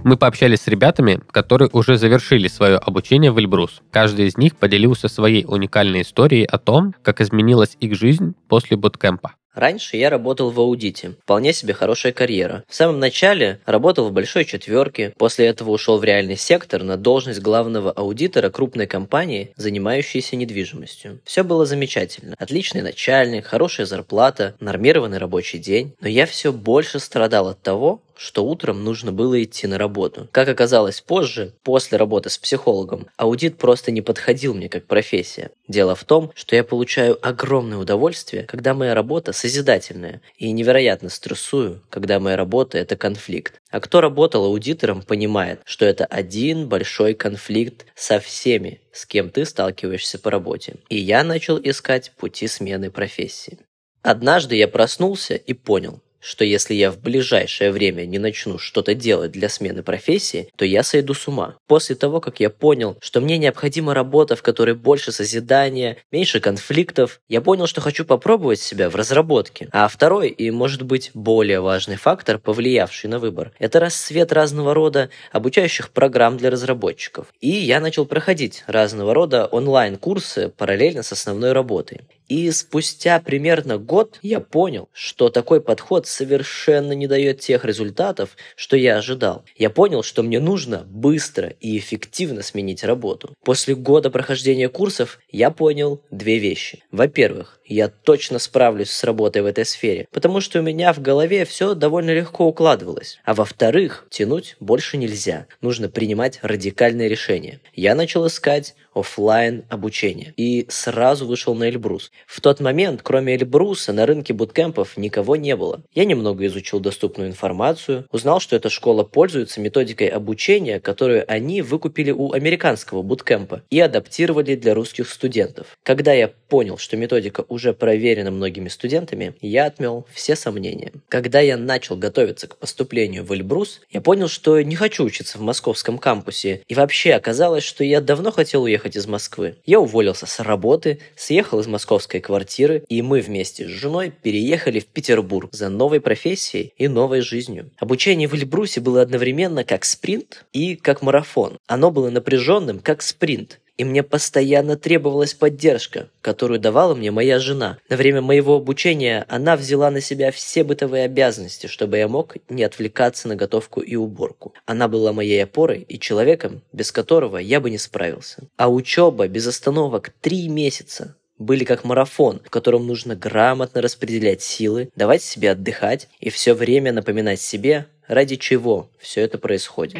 Мы 0.04 0.18
пообщались 0.18 0.60
с 0.60 0.68
ребятами, 0.68 1.20
которые 1.30 1.70
уже 1.72 1.96
завершили 1.96 2.46
свое 2.46 2.76
обучение 2.76 3.32
в 3.32 3.38
Эльбрус. 3.38 3.80
Каждый 3.90 4.26
из 4.26 4.36
них 4.36 4.54
поделился 4.54 5.08
своей 5.08 5.46
уникальной 5.46 6.02
историей 6.02 6.44
о 6.44 6.58
том, 6.58 6.94
как 7.02 7.22
изменилась 7.22 7.78
их 7.80 7.94
жизнь 7.94 8.34
после 8.46 8.76
буткемпа. 8.76 9.32
Раньше 9.54 9.96
я 9.96 10.10
работал 10.10 10.50
в 10.50 10.60
аудите. 10.60 11.14
Вполне 11.22 11.52
себе 11.52 11.74
хорошая 11.74 12.12
карьера. 12.12 12.64
В 12.68 12.74
самом 12.74 12.98
начале 12.98 13.60
работал 13.66 14.08
в 14.08 14.12
большой 14.12 14.44
четверке, 14.44 15.14
после 15.16 15.46
этого 15.46 15.70
ушел 15.70 15.98
в 15.98 16.04
реальный 16.04 16.36
сектор 16.36 16.82
на 16.82 16.96
должность 16.96 17.40
главного 17.40 17.92
аудитора 17.92 18.50
крупной 18.50 18.86
компании, 18.86 19.52
занимающейся 19.56 20.36
недвижимостью. 20.36 21.20
Все 21.24 21.44
было 21.44 21.66
замечательно. 21.66 22.34
Отличный 22.38 22.82
начальник, 22.82 23.46
хорошая 23.46 23.86
зарплата, 23.86 24.56
нормированный 24.58 25.18
рабочий 25.18 25.58
день. 25.58 25.94
Но 26.00 26.08
я 26.08 26.26
все 26.26 26.52
больше 26.52 26.98
страдал 26.98 27.48
от 27.48 27.62
того, 27.62 28.02
что 28.16 28.44
утром 28.44 28.84
нужно 28.84 29.12
было 29.12 29.42
идти 29.42 29.66
на 29.66 29.78
работу. 29.78 30.28
Как 30.32 30.48
оказалось 30.48 31.00
позже, 31.00 31.54
после 31.62 31.98
работы 31.98 32.30
с 32.30 32.38
психологом, 32.38 33.06
аудит 33.16 33.58
просто 33.58 33.90
не 33.90 34.02
подходил 34.02 34.54
мне 34.54 34.68
как 34.68 34.86
профессия. 34.86 35.50
Дело 35.68 35.94
в 35.94 36.04
том, 36.04 36.32
что 36.34 36.56
я 36.56 36.64
получаю 36.64 37.18
огромное 37.26 37.78
удовольствие, 37.78 38.44
когда 38.44 38.74
моя 38.74 38.94
работа 38.94 39.32
созидательная, 39.32 40.20
и 40.36 40.52
невероятно 40.52 41.08
стрессую, 41.08 41.82
когда 41.90 42.20
моя 42.20 42.36
работа– 42.36 42.78
это 42.78 42.96
конфликт. 42.96 43.60
А 43.70 43.80
кто 43.80 44.00
работал 44.00 44.44
аудитором, 44.44 45.02
понимает, 45.02 45.60
что 45.64 45.84
это 45.84 46.04
один 46.04 46.68
большой 46.68 47.14
конфликт 47.14 47.86
со 47.94 48.20
всеми, 48.20 48.80
с 48.92 49.06
кем 49.06 49.30
ты 49.30 49.44
сталкиваешься 49.44 50.18
по 50.18 50.30
работе. 50.30 50.76
И 50.88 50.96
я 50.98 51.24
начал 51.24 51.58
искать 51.60 52.12
пути 52.16 52.46
смены 52.46 52.90
профессии. 52.90 53.58
Однажды 54.04 54.56
я 54.56 54.68
проснулся 54.68 55.34
и 55.34 55.54
понял, 55.54 56.02
что 56.24 56.44
если 56.44 56.74
я 56.74 56.90
в 56.90 56.98
ближайшее 56.98 57.70
время 57.70 58.06
не 58.06 58.18
начну 58.18 58.58
что-то 58.58 58.94
делать 58.94 59.32
для 59.32 59.48
смены 59.48 59.82
профессии, 59.82 60.48
то 60.56 60.64
я 60.64 60.82
сойду 60.82 61.12
с 61.12 61.28
ума. 61.28 61.56
После 61.66 61.94
того, 61.94 62.20
как 62.20 62.40
я 62.40 62.48
понял, 62.48 62.96
что 63.00 63.20
мне 63.20 63.36
необходима 63.36 63.92
работа, 63.92 64.34
в 64.34 64.42
которой 64.42 64.74
больше 64.74 65.12
созидания, 65.12 65.98
меньше 66.10 66.40
конфликтов, 66.40 67.20
я 67.28 67.42
понял, 67.42 67.66
что 67.66 67.82
хочу 67.82 68.04
попробовать 68.06 68.60
себя 68.60 68.88
в 68.88 68.96
разработке. 68.96 69.68
А 69.70 69.86
второй 69.88 70.30
и, 70.30 70.50
может 70.50 70.82
быть, 70.82 71.10
более 71.12 71.60
важный 71.60 71.96
фактор, 71.96 72.38
повлиявший 72.38 73.10
на 73.10 73.18
выбор, 73.18 73.52
это 73.58 73.78
расцвет 73.78 74.32
разного 74.32 74.72
рода 74.72 75.10
обучающих 75.30 75.90
программ 75.90 76.38
для 76.38 76.50
разработчиков. 76.50 77.26
И 77.40 77.50
я 77.50 77.80
начал 77.80 78.06
проходить 78.06 78.64
разного 78.66 79.12
рода 79.12 79.46
онлайн-курсы 79.46 80.48
параллельно 80.48 81.02
с 81.02 81.12
основной 81.12 81.52
работой. 81.52 82.00
И 82.28 82.50
спустя 82.50 83.20
примерно 83.20 83.78
год 83.78 84.18
я 84.22 84.40
понял, 84.40 84.88
что 84.92 85.28
такой 85.28 85.60
подход 85.60 86.06
совершенно 86.06 86.92
не 86.92 87.06
дает 87.06 87.40
тех 87.40 87.64
результатов, 87.64 88.36
что 88.56 88.76
я 88.76 88.96
ожидал. 88.96 89.44
Я 89.56 89.70
понял, 89.70 90.02
что 90.02 90.22
мне 90.22 90.40
нужно 90.40 90.84
быстро 90.86 91.52
и 91.60 91.76
эффективно 91.76 92.42
сменить 92.42 92.84
работу. 92.84 93.34
После 93.44 93.74
года 93.74 94.10
прохождения 94.10 94.68
курсов 94.68 95.18
я 95.30 95.50
понял 95.50 96.00
две 96.10 96.38
вещи. 96.38 96.82
Во-первых, 96.90 97.60
я 97.66 97.88
точно 97.88 98.38
справлюсь 98.38 98.90
с 98.90 99.04
работой 99.04 99.42
в 99.42 99.46
этой 99.46 99.64
сфере, 99.64 100.06
потому 100.10 100.40
что 100.40 100.58
у 100.58 100.62
меня 100.62 100.92
в 100.92 101.00
голове 101.00 101.44
все 101.44 101.74
довольно 101.74 102.10
легко 102.10 102.46
укладывалось. 102.46 103.18
А 103.24 103.34
во-вторых, 103.34 104.06
тянуть 104.10 104.56
больше 104.60 104.96
нельзя. 104.96 105.46
Нужно 105.60 105.88
принимать 105.88 106.38
радикальные 106.42 107.08
решения. 107.08 107.60
Я 107.74 107.94
начал 107.94 108.26
искать 108.26 108.74
офлайн 108.94 109.64
обучение 109.68 110.34
и 110.36 110.66
сразу 110.68 111.26
вышел 111.26 111.54
на 111.54 111.68
Эльбрус. 111.68 112.12
В 112.26 112.40
тот 112.40 112.60
момент, 112.60 113.00
кроме 113.02 113.34
Эльбруса, 113.34 113.92
на 113.92 114.06
рынке 114.06 114.32
буткемпов 114.32 114.96
никого 114.96 115.36
не 115.36 115.56
было. 115.56 115.82
Я 115.94 116.04
немного 116.04 116.46
изучил 116.46 116.80
доступную 116.80 117.28
информацию, 117.30 118.06
узнал, 118.10 118.40
что 118.40 118.56
эта 118.56 118.70
школа 118.70 119.04
пользуется 119.04 119.60
методикой 119.60 120.08
обучения, 120.08 120.80
которую 120.80 121.24
они 121.30 121.62
выкупили 121.62 122.10
у 122.10 122.32
американского 122.32 123.02
буткемпа 123.02 123.62
и 123.70 123.78
адаптировали 123.80 124.54
для 124.56 124.74
русских 124.74 125.08
студентов. 125.08 125.76
Когда 125.82 126.12
я 126.12 126.28
понял, 126.48 126.78
что 126.78 126.96
методика 126.96 127.44
уже 127.48 127.72
проверена 127.72 128.30
многими 128.30 128.68
студентами, 128.68 129.34
я 129.40 129.66
отмел 129.66 130.06
все 130.12 130.36
сомнения. 130.36 130.92
Когда 131.08 131.40
я 131.40 131.56
начал 131.56 131.96
готовиться 131.96 132.46
к 132.46 132.56
поступлению 132.56 133.24
в 133.24 133.32
Эльбрус, 133.32 133.80
я 133.90 134.00
понял, 134.00 134.28
что 134.28 134.60
не 134.60 134.76
хочу 134.76 135.04
учиться 135.04 135.38
в 135.38 135.42
московском 135.42 135.98
кампусе, 135.98 136.62
и 136.68 136.74
вообще 136.74 137.12
оказалось, 137.12 137.64
что 137.64 137.84
я 137.84 138.00
давно 138.00 138.30
хотел 138.30 138.62
уехать 138.62 138.96
из 138.96 139.06
Москвы. 139.06 139.56
Я 139.66 139.80
уволился 139.80 140.26
с 140.26 140.40
работы, 140.40 141.00
съехал 141.16 141.60
из 141.60 141.66
московской 142.04 142.20
квартиры, 142.20 142.84
и 142.88 143.02
мы 143.02 143.20
вместе 143.20 143.66
с 143.66 143.70
женой 143.70 144.12
переехали 144.22 144.80
в 144.80 144.86
Петербург 144.86 145.48
за 145.52 145.68
новой 145.68 146.00
профессией 146.00 146.72
и 146.76 146.88
новой 146.88 147.20
жизнью. 147.20 147.70
Обучение 147.78 148.28
в 148.28 148.34
Эльбрусе 148.34 148.80
было 148.80 149.00
одновременно 149.00 149.64
как 149.64 149.84
спринт 149.84 150.44
и 150.52 150.76
как 150.76 151.02
марафон. 151.02 151.58
Оно 151.66 151.90
было 151.90 152.10
напряженным, 152.10 152.80
как 152.80 153.02
спринт, 153.02 153.60
и 153.78 153.84
мне 153.84 154.02
постоянно 154.02 154.76
требовалась 154.76 155.34
поддержка, 155.34 156.08
которую 156.20 156.60
давала 156.60 156.94
мне 156.94 157.10
моя 157.10 157.38
жена. 157.38 157.78
На 157.88 157.96
время 157.96 158.20
моего 158.20 158.56
обучения 158.56 159.24
она 159.28 159.56
взяла 159.56 159.90
на 159.90 160.00
себя 160.00 160.30
все 160.30 160.62
бытовые 160.62 161.04
обязанности, 161.04 161.66
чтобы 161.66 161.98
я 161.98 162.08
мог 162.08 162.36
не 162.48 162.62
отвлекаться 162.62 163.28
на 163.28 163.36
готовку 163.36 163.80
и 163.80 163.96
уборку. 163.96 164.52
Она 164.66 164.88
была 164.88 165.12
моей 165.12 165.42
опорой 165.42 165.84
и 165.88 165.98
человеком, 165.98 166.62
без 166.72 166.92
которого 166.92 167.38
я 167.38 167.60
бы 167.60 167.70
не 167.70 167.78
справился. 167.78 168.44
А 168.56 168.70
учеба 168.70 169.26
без 169.26 169.46
остановок 169.46 170.12
три 170.20 170.48
месяца 170.48 171.16
были 171.38 171.64
как 171.64 171.84
марафон, 171.84 172.40
в 172.44 172.50
котором 172.50 172.86
нужно 172.86 173.16
грамотно 173.16 173.82
распределять 173.82 174.42
силы, 174.42 174.90
давать 174.96 175.22
себе 175.22 175.50
отдыхать 175.50 176.08
и 176.20 176.30
все 176.30 176.54
время 176.54 176.92
напоминать 176.92 177.40
себе, 177.40 177.86
ради 178.06 178.36
чего 178.36 178.88
все 178.98 179.22
это 179.22 179.38
происходит. 179.38 179.98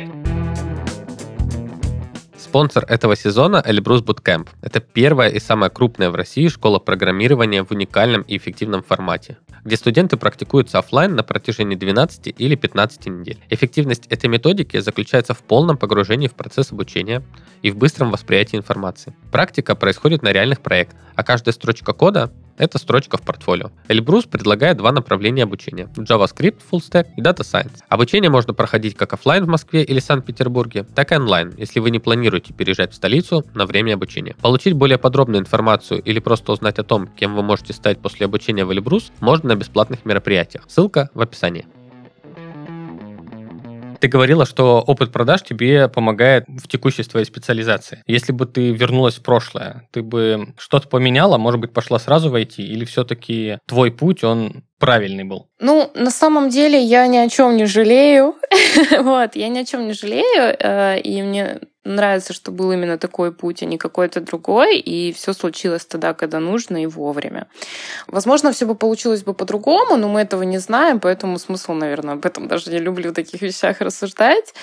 Спонсор 2.55 2.85
этого 2.87 3.17
сезона– 3.17 3.61
Эльбрус 3.67 4.03
Bootcamp. 4.03 4.47
Это 4.62 4.79
первая 4.79 5.29
и 5.29 5.40
самая 5.40 5.71
крупная 5.71 6.11
в 6.11 6.14
России 6.14 6.47
школа 6.47 6.79
программирования 6.79 7.64
в 7.64 7.73
уникальном 7.73 8.23
и 8.23 8.37
эффективном 8.37 8.85
формате, 8.85 9.38
где 9.64 9.77
студенты 9.77 10.17
практикуются 10.17 10.79
офлайн 10.79 11.17
на 11.17 11.25
протяжении 11.25 11.75
12 11.75 12.33
или 12.38 12.55
15 12.55 13.07
недель. 13.07 13.40
Эффективность 13.51 14.07
этой 14.07 14.27
методики 14.27 14.79
заключается 14.79 15.35
в 15.35 15.38
полном 15.38 15.77
погружении 15.77 16.29
в 16.29 16.35
процесс 16.35 16.71
обучения 16.71 17.25
и 17.62 17.73
в 17.73 17.77
быстром 17.77 18.12
восприятии 18.12 18.57
информации. 18.57 19.17
Практика 19.33 19.75
происходит 19.75 20.23
на 20.23 20.31
реальных 20.31 20.61
проектах, 20.61 21.01
а 21.17 21.25
каждая 21.25 21.55
строчка 21.55 21.93
кода 21.93 22.33
это 22.59 22.79
строчка 22.79 23.17
в 23.17 23.23
портфолио. 23.23 23.71
Эльбрус 23.88 24.25
предлагает 24.25 24.77
два 24.77 24.93
направления 24.93 25.45
обучения– 25.45 25.88
JavaScript, 25.97 26.59
Full 26.71 26.81
Stack 26.81 27.09
и 27.17 27.21
Data 27.21 27.40
Science. 27.40 27.79
Обучение 27.88 28.31
можно 28.31 28.55
проходить 28.55 28.97
как 28.97 29.12
офлайн 29.12 29.45
в 29.45 29.49
Москве 29.49 29.83
или 29.83 29.99
Санкт-Петербурге, 29.99 30.87
так 30.95 31.12
и 31.12 31.17
онлайн, 31.17 31.55
если 31.57 31.81
вы 31.81 31.90
не 31.90 31.99
планируете 31.99 32.53
переезжать 32.53 32.93
в 32.93 32.95
столицу 32.95 33.45
на 33.55 33.67
время 33.67 33.95
обучения. 33.95 34.37
Получить 34.40 34.75
более 34.75 34.99
подробную 34.99 35.40
информацию 35.40 36.03
или 36.03 36.19
просто 36.19 36.53
узнать 36.53 36.79
о 36.79 36.85
том, 36.85 37.07
кем 37.07 37.35
вы 37.35 37.43
можете 37.43 37.73
стать 37.73 37.99
после 37.99 38.27
обучения 38.27 38.64
в 38.64 38.73
Эльбрус, 38.73 39.12
можно 39.21 39.51
на 39.51 39.57
бесплатных 39.57 40.05
мероприятиях. 40.05 40.64
Ссылка 40.69 41.11
в 41.14 41.21
описании. 41.21 41.67
Ты 44.05 44.09
говорила, 44.09 44.45
что 44.45 44.85
опыт 44.87 45.12
продаж 45.12 45.40
тебе 45.40 45.88
помогает 45.88 46.45
в 46.47 46.69
текущей 46.69 47.05
твоей 47.05 47.25
специализации. 47.25 48.03
Если 48.07 48.33
бы 48.33 48.45
ты 48.45 48.71
вернулась 48.71 49.14
в 49.14 49.23
прошлое, 49.23 49.88
ты 49.93 50.03
бы 50.03 50.53
что-то 50.59 50.88
поменяла, 50.88 51.38
может 51.38 51.59
быть, 51.59 51.73
пошла 51.73 51.99
сразу 51.99 52.29
в 52.29 52.35
IT, 52.35 52.57
или 52.59 52.85
все-таки 52.85 53.61
твой 53.67 53.90
путь, 53.90 54.23
он 54.23 54.64
правильный 54.79 55.25
был? 55.25 55.49
Ну, 55.59 55.90
на 55.95 56.11
самом 56.11 56.51
деле 56.51 56.79
я 56.83 57.07
ни 57.07 57.17
о 57.17 57.31
чем 57.31 57.57
не 57.57 57.64
жалею. 57.64 58.35
вот, 59.01 59.37
я 59.37 59.49
ни 59.49 59.61
о 59.61 59.64
чем 59.64 59.87
не 59.87 59.95
жалею, 59.95 60.55
э, 60.61 61.01
и 61.01 61.23
мне 61.23 61.61
нравится, 61.85 62.33
что 62.33 62.51
был 62.51 62.73
именно 62.73 62.99
такой 62.99 63.33
путь, 63.33 63.62
а 63.62 63.66
не 63.66 63.79
какой-то 63.79 64.20
другой, 64.20 64.79
и 64.79 65.12
все 65.12 65.33
случилось 65.33 65.85
тогда, 65.85 66.14
когда 66.14 66.40
нужно 66.40 66.83
и 66.83 66.87
вовремя. 66.87 67.47
Возможно, 68.07 68.53
все 68.53 68.66
бы 68.66 68.75
получилось 68.75 69.23
бы 69.23 69.35
по-другому, 69.35 69.97
но 69.97 70.09
мы 70.09 70.20
этого 70.20 70.42
не 70.42 70.59
знаем, 70.59 71.01
поэтому 71.01 71.38
смысл, 71.38 71.73
наверное, 71.73 72.14
об 72.14 72.27
этом 72.27 72.49
даже 72.49 72.70
не 72.70 72.79
люблю 72.79 73.11
в 73.11 73.14
таких 73.14 73.42
вещах 73.42 73.81
рассуждать. 73.81 74.55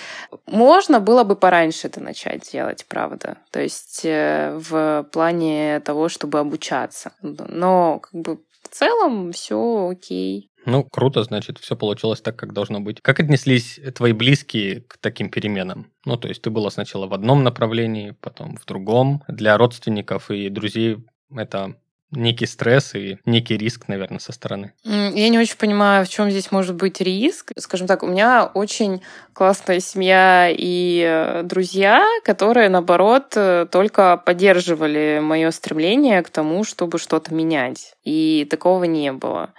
Можно 0.46 1.00
было 1.00 1.24
бы 1.24 1.36
пораньше 1.36 1.88
это 1.88 2.02
начать 2.02 2.52
делать, 2.52 2.86
правда. 2.88 3.38
То 3.52 3.62
есть 3.62 4.02
э, 4.04 4.58
в 4.58 5.08
плане 5.12 5.80
того, 5.82 6.10
чтобы 6.10 6.40
обучаться. 6.40 7.12
Но 7.22 8.00
как 8.00 8.14
бы 8.14 8.40
в 8.64 8.68
целом 8.70 9.32
все 9.32 9.90
окей. 9.92 10.51
Ну, 10.66 10.84
круто, 10.84 11.24
значит, 11.24 11.58
все 11.58 11.76
получилось 11.76 12.22
так, 12.22 12.36
как 12.36 12.54
должно 12.54 12.80
быть. 12.80 13.02
Как 13.02 13.20
отнеслись 13.20 13.80
твои 13.96 14.14
близкие 14.14 14.82
к 14.82 14.98
таким 14.98 15.30
переменам? 15.30 15.92
Ну, 16.06 16.18
то 16.18 16.28
есть 16.28 16.42
ты 16.42 16.50
была 16.52 16.70
сначала 16.70 17.08
в 17.08 17.14
одном 17.14 17.44
направлении, 17.44 18.16
потом 18.22 18.58
в 18.58 18.66
другом. 18.66 19.24
Для 19.28 19.58
родственников 19.58 20.30
и 20.30 20.50
друзей 20.50 21.04
это 21.36 21.76
некий 22.12 22.46
стресс 22.46 22.96
и 22.96 23.18
некий 23.26 23.58
риск, 23.58 23.88
наверное, 23.88 24.20
со 24.20 24.32
стороны. 24.32 24.74
Я 24.84 25.30
не 25.30 25.40
очень 25.40 25.58
понимаю, 25.58 26.06
в 26.06 26.10
чем 26.10 26.30
здесь 26.30 26.52
может 26.52 26.76
быть 26.76 27.02
риск. 27.02 27.52
Скажем 27.58 27.88
так, 27.88 28.04
у 28.04 28.08
меня 28.08 28.46
очень 28.54 29.02
классная 29.34 29.80
семья 29.80 30.50
и 30.50 31.04
э, 31.08 31.44
друзья, 31.44 32.06
которые, 32.24 32.70
наоборот, 32.70 33.34
э, 33.36 33.66
только 33.72 34.18
поддерживали 34.18 35.20
мое 35.22 35.52
стремление 35.52 36.22
к 36.22 36.30
тому, 36.30 36.64
чтобы 36.64 37.00
что-то 37.00 37.34
менять. 37.34 37.96
И 38.04 38.48
такого 38.50 38.84
не 38.84 39.12
было. 39.12 39.54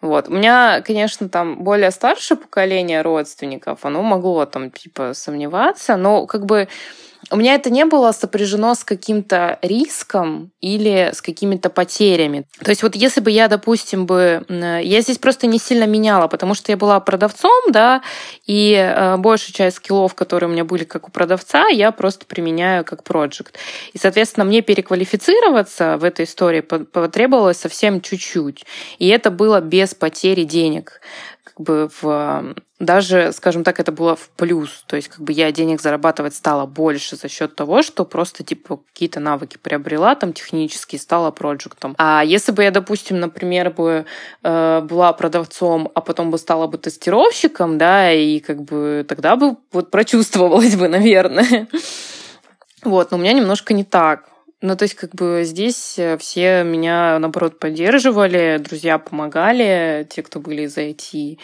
Вот. 0.00 0.28
У 0.28 0.32
меня, 0.32 0.80
конечно, 0.82 1.28
там 1.28 1.64
более 1.64 1.90
старшее 1.90 2.38
поколение 2.38 3.02
родственников, 3.02 3.84
оно 3.84 4.02
могло 4.02 4.46
там, 4.46 4.70
типа, 4.70 5.12
сомневаться, 5.12 5.96
но 5.96 6.26
как 6.26 6.46
бы 6.46 6.68
у 7.30 7.36
меня 7.36 7.54
это 7.54 7.70
не 7.70 7.84
было 7.84 8.12
сопряжено 8.12 8.74
с 8.74 8.84
каким-то 8.84 9.58
риском 9.62 10.50
или 10.60 11.10
с 11.12 11.20
какими-то 11.20 11.70
потерями. 11.70 12.46
То 12.62 12.70
есть 12.70 12.82
вот 12.82 12.94
если 12.94 13.20
бы 13.20 13.30
я, 13.30 13.48
допустим, 13.48 14.06
бы... 14.06 14.44
Я 14.48 15.00
здесь 15.00 15.18
просто 15.18 15.46
не 15.46 15.58
сильно 15.58 15.84
меняла, 15.84 16.28
потому 16.28 16.54
что 16.54 16.72
я 16.72 16.76
была 16.76 17.00
продавцом, 17.00 17.70
да, 17.70 18.02
и 18.46 18.72
э, 18.72 19.16
большая 19.16 19.52
часть 19.52 19.78
скиллов, 19.78 20.14
которые 20.14 20.48
у 20.48 20.52
меня 20.52 20.64
были 20.64 20.84
как 20.84 21.08
у 21.08 21.10
продавца, 21.10 21.68
я 21.68 21.92
просто 21.92 22.26
применяю 22.26 22.84
как 22.84 23.02
проект. 23.04 23.58
И, 23.92 23.98
соответственно, 23.98 24.44
мне 24.44 24.62
переквалифицироваться 24.62 25.98
в 25.98 26.04
этой 26.04 26.24
истории 26.24 26.60
потребовалось 26.60 27.58
совсем 27.58 28.00
чуть-чуть. 28.00 28.64
И 28.98 29.08
это 29.08 29.30
было 29.30 29.60
без 29.60 29.94
потери 29.94 30.44
денег 30.44 31.00
как 31.44 31.60
бы 31.60 31.90
в 32.00 32.54
даже, 32.78 33.32
скажем 33.32 33.64
так, 33.64 33.80
это 33.80 33.90
было 33.90 34.14
в 34.14 34.30
плюс. 34.30 34.84
То 34.86 34.96
есть 34.96 35.08
как 35.08 35.20
бы 35.20 35.32
я 35.32 35.50
денег 35.50 35.80
зарабатывать 35.80 36.34
стала 36.34 36.64
больше 36.64 37.16
за 37.16 37.28
счет 37.28 37.56
того, 37.56 37.82
что 37.82 38.04
просто 38.04 38.44
типа 38.44 38.80
какие-то 38.92 39.18
навыки 39.18 39.58
приобрела 39.60 40.14
там 40.14 40.32
технические, 40.32 41.00
стала 41.00 41.30
проектом. 41.32 41.94
А 41.98 42.22
если 42.24 42.52
бы 42.52 42.62
я, 42.62 42.70
допустим, 42.70 43.18
например, 43.18 43.70
бы 43.70 44.06
э, 44.42 44.80
была 44.82 45.12
продавцом, 45.12 45.90
а 45.94 46.00
потом 46.00 46.30
бы 46.30 46.38
стала 46.38 46.66
бы 46.68 46.78
тестировщиком, 46.78 47.78
да, 47.78 48.12
и 48.12 48.38
как 48.38 48.62
бы 48.62 49.04
тогда 49.08 49.34
бы 49.34 49.56
вот 49.72 49.90
прочувствовалась 49.90 50.76
бы, 50.76 50.88
наверное. 50.88 51.68
Вот, 52.84 53.10
но 53.10 53.16
у 53.16 53.20
меня 53.20 53.32
немножко 53.32 53.74
не 53.74 53.82
так. 53.82 54.28
Ну, 54.60 54.76
то 54.76 54.84
есть, 54.84 54.94
как 54.94 55.14
бы 55.14 55.42
здесь 55.44 55.98
э, 55.98 56.16
все 56.18 56.64
меня, 56.64 57.18
наоборот, 57.18 57.58
поддерживали, 57.58 58.58
друзья 58.58 58.98
помогали, 58.98 60.06
те, 60.10 60.22
кто 60.22 60.40
были 60.40 60.62
из 60.62 60.76
IT, 60.76 61.38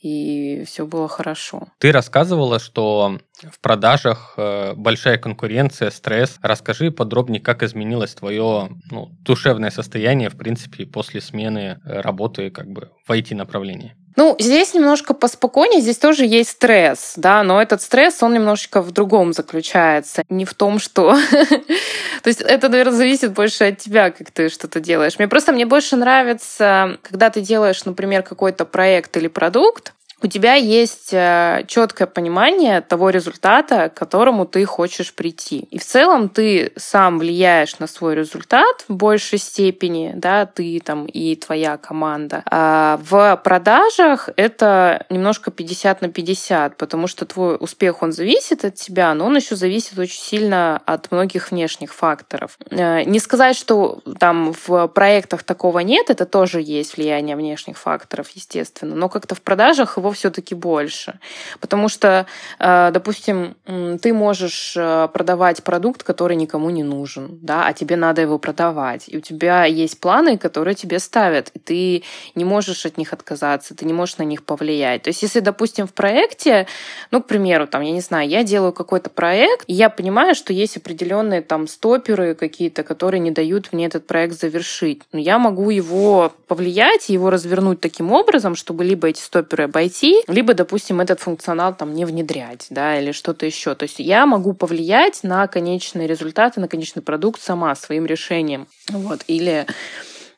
и 0.00 0.64
все 0.64 0.86
было 0.86 1.08
хорошо. 1.08 1.68
Ты 1.78 1.92
рассказывала, 1.92 2.58
что 2.58 3.18
в 3.42 3.60
продажах 3.60 4.34
э, 4.36 4.74
большая 4.74 5.18
конкуренция, 5.18 5.90
стресс. 5.90 6.38
Расскажи 6.42 6.90
подробнее, 6.90 7.40
как 7.40 7.62
изменилось 7.62 8.14
твое 8.14 8.70
ну, 8.90 9.08
душевное 9.20 9.70
состояние, 9.70 10.30
в 10.30 10.36
принципе, 10.36 10.86
после 10.86 11.20
смены 11.20 11.80
э, 11.84 12.00
работы 12.00 12.50
как 12.50 12.68
бы 12.68 12.90
в 13.06 13.10
IT-направлении. 13.10 13.96
Ну, 14.18 14.34
здесь 14.40 14.74
немножко 14.74 15.14
поспокойнее, 15.14 15.80
здесь 15.80 15.96
тоже 15.96 16.26
есть 16.26 16.50
стресс, 16.50 17.12
да, 17.14 17.44
но 17.44 17.62
этот 17.62 17.82
стресс, 17.82 18.20
он 18.20 18.34
немножечко 18.34 18.82
в 18.82 18.90
другом 18.90 19.32
заключается. 19.32 20.24
Не 20.28 20.44
в 20.44 20.54
том, 20.54 20.80
что... 20.80 21.16
То 22.24 22.28
есть 22.28 22.40
это, 22.40 22.68
наверное, 22.68 22.96
зависит 22.96 23.32
больше 23.32 23.66
от 23.66 23.78
тебя, 23.78 24.10
как 24.10 24.32
ты 24.32 24.48
что-то 24.48 24.80
делаешь. 24.80 25.20
Мне 25.20 25.28
просто, 25.28 25.52
мне 25.52 25.66
больше 25.66 25.94
нравится, 25.94 26.98
когда 27.02 27.30
ты 27.30 27.42
делаешь, 27.42 27.84
например, 27.84 28.24
какой-то 28.24 28.64
проект 28.64 29.16
или 29.16 29.28
продукт, 29.28 29.92
у 30.20 30.26
тебя 30.26 30.54
есть 30.54 31.10
э, 31.12 31.64
четкое 31.68 32.08
понимание 32.08 32.80
того 32.80 33.10
результата, 33.10 33.88
к 33.88 33.94
которому 33.94 34.46
ты 34.46 34.64
хочешь 34.64 35.14
прийти. 35.14 35.60
И 35.70 35.78
в 35.78 35.84
целом 35.84 36.28
ты 36.28 36.72
сам 36.76 37.18
влияешь 37.18 37.78
на 37.78 37.86
свой 37.86 38.16
результат 38.16 38.84
в 38.88 38.94
большей 38.94 39.38
степени, 39.38 40.12
да, 40.16 40.46
ты 40.46 40.80
там 40.80 41.06
и 41.06 41.36
твоя 41.36 41.76
команда. 41.76 42.42
А 42.50 42.98
в 43.08 43.40
продажах 43.44 44.28
это 44.36 45.06
немножко 45.08 45.52
50 45.52 46.02
на 46.02 46.08
50, 46.08 46.76
потому 46.76 47.06
что 47.06 47.24
твой 47.24 47.56
успех, 47.58 48.02
он 48.02 48.12
зависит 48.12 48.64
от 48.64 48.74
тебя, 48.74 49.14
но 49.14 49.26
он 49.26 49.36
еще 49.36 49.54
зависит 49.54 49.98
очень 49.98 50.20
сильно 50.20 50.82
от 50.84 51.12
многих 51.12 51.52
внешних 51.52 51.94
факторов. 51.94 52.58
Э, 52.70 53.04
не 53.04 53.20
сказать, 53.20 53.56
что 53.56 54.00
там 54.18 54.52
в 54.66 54.88
проектах 54.88 55.44
такого 55.44 55.78
нет, 55.78 56.10
это 56.10 56.26
тоже 56.26 56.60
есть 56.60 56.96
влияние 56.96 57.36
внешних 57.36 57.78
факторов, 57.78 58.30
естественно, 58.34 58.96
но 58.96 59.08
как-то 59.08 59.36
в 59.36 59.42
продажах 59.42 59.96
его 59.96 60.07
его 60.08 60.12
все-таки 60.12 60.54
больше. 60.54 61.18
Потому 61.60 61.88
что, 61.88 62.26
э, 62.58 62.90
допустим, 62.92 63.56
ты 64.02 64.12
можешь 64.12 64.74
э, 64.76 65.08
продавать 65.12 65.62
продукт, 65.62 66.02
который 66.02 66.36
никому 66.36 66.70
не 66.70 66.82
нужен, 66.82 67.38
да, 67.42 67.66
а 67.66 67.72
тебе 67.72 67.96
надо 67.96 68.22
его 68.22 68.38
продавать. 68.38 69.04
И 69.08 69.16
у 69.16 69.20
тебя 69.20 69.64
есть 69.64 70.00
планы, 70.00 70.38
которые 70.38 70.74
тебе 70.74 70.98
ставят, 70.98 71.50
и 71.54 71.58
ты 71.58 72.04
не 72.34 72.44
можешь 72.44 72.86
от 72.86 72.98
них 72.98 73.12
отказаться, 73.12 73.74
ты 73.74 73.84
не 73.84 73.92
можешь 73.92 74.18
на 74.18 74.24
них 74.24 74.42
повлиять. 74.42 75.02
То 75.02 75.10
есть, 75.10 75.22
если, 75.22 75.40
допустим, 75.40 75.86
в 75.86 75.92
проекте, 75.92 76.66
ну, 77.10 77.22
к 77.22 77.26
примеру, 77.26 77.66
там, 77.66 77.82
я 77.82 77.92
не 77.92 78.00
знаю, 78.00 78.28
я 78.28 78.42
делаю 78.42 78.72
какой-то 78.72 79.10
проект, 79.10 79.64
и 79.66 79.74
я 79.74 79.90
понимаю, 79.90 80.34
что 80.34 80.52
есть 80.52 80.76
определенные 80.76 81.42
там 81.42 81.68
стоперы 81.68 82.34
какие-то, 82.34 82.82
которые 82.82 83.20
не 83.20 83.30
дают 83.30 83.72
мне 83.72 83.86
этот 83.86 84.06
проект 84.06 84.40
завершить. 84.40 85.02
Но 85.12 85.18
я 85.18 85.38
могу 85.38 85.70
его 85.70 86.32
повлиять, 86.46 87.08
его 87.08 87.30
развернуть 87.30 87.80
таким 87.80 88.12
образом, 88.12 88.54
чтобы 88.54 88.84
либо 88.84 89.08
эти 89.08 89.20
стоперы 89.20 89.64
обойти, 89.64 89.97
уйти, 89.98 90.22
либо, 90.26 90.54
допустим, 90.54 91.00
этот 91.00 91.20
функционал 91.20 91.74
там 91.74 91.94
не 91.94 92.04
внедрять, 92.04 92.66
да, 92.70 92.98
или 93.00 93.12
что-то 93.12 93.46
еще. 93.46 93.74
То 93.74 93.84
есть 93.84 93.98
я 93.98 94.26
могу 94.26 94.52
повлиять 94.54 95.20
на 95.22 95.46
конечные 95.46 96.06
результаты, 96.06 96.60
на 96.60 96.68
конечный 96.68 97.02
продукт 97.02 97.40
сама 97.40 97.74
своим 97.74 98.06
решением. 98.06 98.68
Вот. 98.90 99.20
Или 99.26 99.66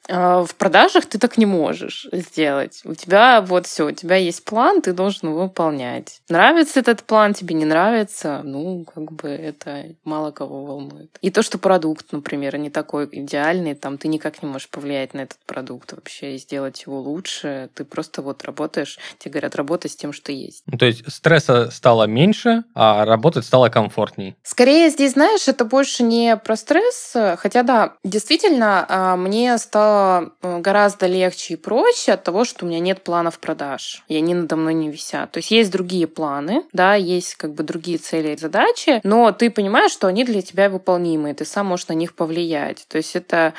в 0.09 0.49
продажах 0.57 1.07
ты 1.07 1.19
так 1.19 1.39
не 1.39 1.47
можешь 1.47 2.09
сделать. 2.13 2.81
У 2.85 2.95
тебя 2.95 3.41
вот 3.41 3.67
все, 3.67 3.87
у 3.87 3.93
тебя 3.93 4.17
есть 4.17 4.45
план, 4.45 4.83
ты 4.83 4.93
должен 4.93 5.29
его 5.29 5.43
выполнять. 5.43 6.21
Нравится 6.29 6.81
этот 6.81 7.03
план, 7.05 7.35
тебе 7.35 7.55
не 7.55 7.65
нравится, 7.65 8.41
ну, 8.45 8.85
как 8.85 9.13
бы 9.13 9.29
это 9.29 9.87
мало 10.05 10.31
кого 10.31 10.65
волнует. 10.65 11.17
И 11.21 11.31
то, 11.31 11.43
что 11.43 11.59
продукт, 11.59 12.13
например, 12.13 12.57
не 12.57 12.71
такой 12.71 13.09
идеальный, 13.11 13.75
там 13.75 13.99
ты 13.99 14.09
никак 14.09 14.43
не 14.43 14.49
можешь 14.49 14.69
повлиять 14.69 15.15
на 15.15 15.21
этот 15.21 15.39
продукт 15.47 15.93
вообще 15.93 16.35
и 16.35 16.39
сделать 16.39 16.83
его 16.87 17.01
лучше. 17.01 17.71
Ты 17.75 17.85
просто 17.85 18.23
вот 18.23 18.45
работаешь, 18.45 18.99
тебе 19.19 19.33
говорят, 19.33 19.57
работай 19.57 19.91
с 19.91 19.97
тем, 19.97 20.13
что 20.13 20.33
есть. 20.33 20.63
Ну, 20.67 20.79
то 20.79 20.87
есть 20.87 21.11
стресса 21.11 21.71
стало 21.71 22.05
меньше, 22.05 22.65
а 22.75 23.05
работать 23.05 23.45
стало 23.45 23.69
комфортней. 23.69 24.37
Скорее 24.43 24.91
здесь, 24.91 25.13
знаешь, 25.13 25.49
это 25.49 25.65
больше 25.65 26.03
не 26.03 26.37
про 26.37 26.57
стресс, 26.57 27.15
хотя 27.39 27.63
да, 27.63 27.95
действительно, 28.05 28.87
а, 28.89 29.17
мне 29.17 29.57
стало 29.59 29.90
Э, 29.91 30.61
гораздо 30.61 31.07
легче 31.07 31.55
и 31.55 31.57
проще 31.57 32.13
от 32.13 32.25
того, 32.25 32.45
что 32.45 32.65
у 32.65 32.69
меня 32.69 32.81
нет 32.81 33.03
планов 33.03 33.39
продаж, 33.39 34.03
и 34.09 34.17
они 34.17 34.35
надо 34.35 34.57
мной 34.57 34.75
не 34.75 34.91
висят. 34.91 35.33
То 35.33 35.39
есть 35.39 35.51
есть 35.51 35.71
другие 35.71 36.07
планы, 36.07 36.65
да, 36.73 36.95
есть 36.95 37.35
как 37.35 37.55
бы 37.55 37.63
другие 37.63 37.99
цели 37.99 38.35
и 38.35 38.37
задачи, 38.37 39.01
но 39.05 39.33
ты 39.33 39.51
понимаешь, 39.51 39.93
что 39.93 40.07
они 40.07 40.25
для 40.25 40.43
тебя 40.43 40.69
выполнимы, 40.69 41.31
и 41.31 41.35
ты 41.35 41.45
сам 41.45 41.67
можешь 41.67 41.89
на 41.89 41.95
них 41.95 42.15
повлиять. 42.15 42.87
То 42.89 42.99
есть 42.99 43.17
это 43.17 43.55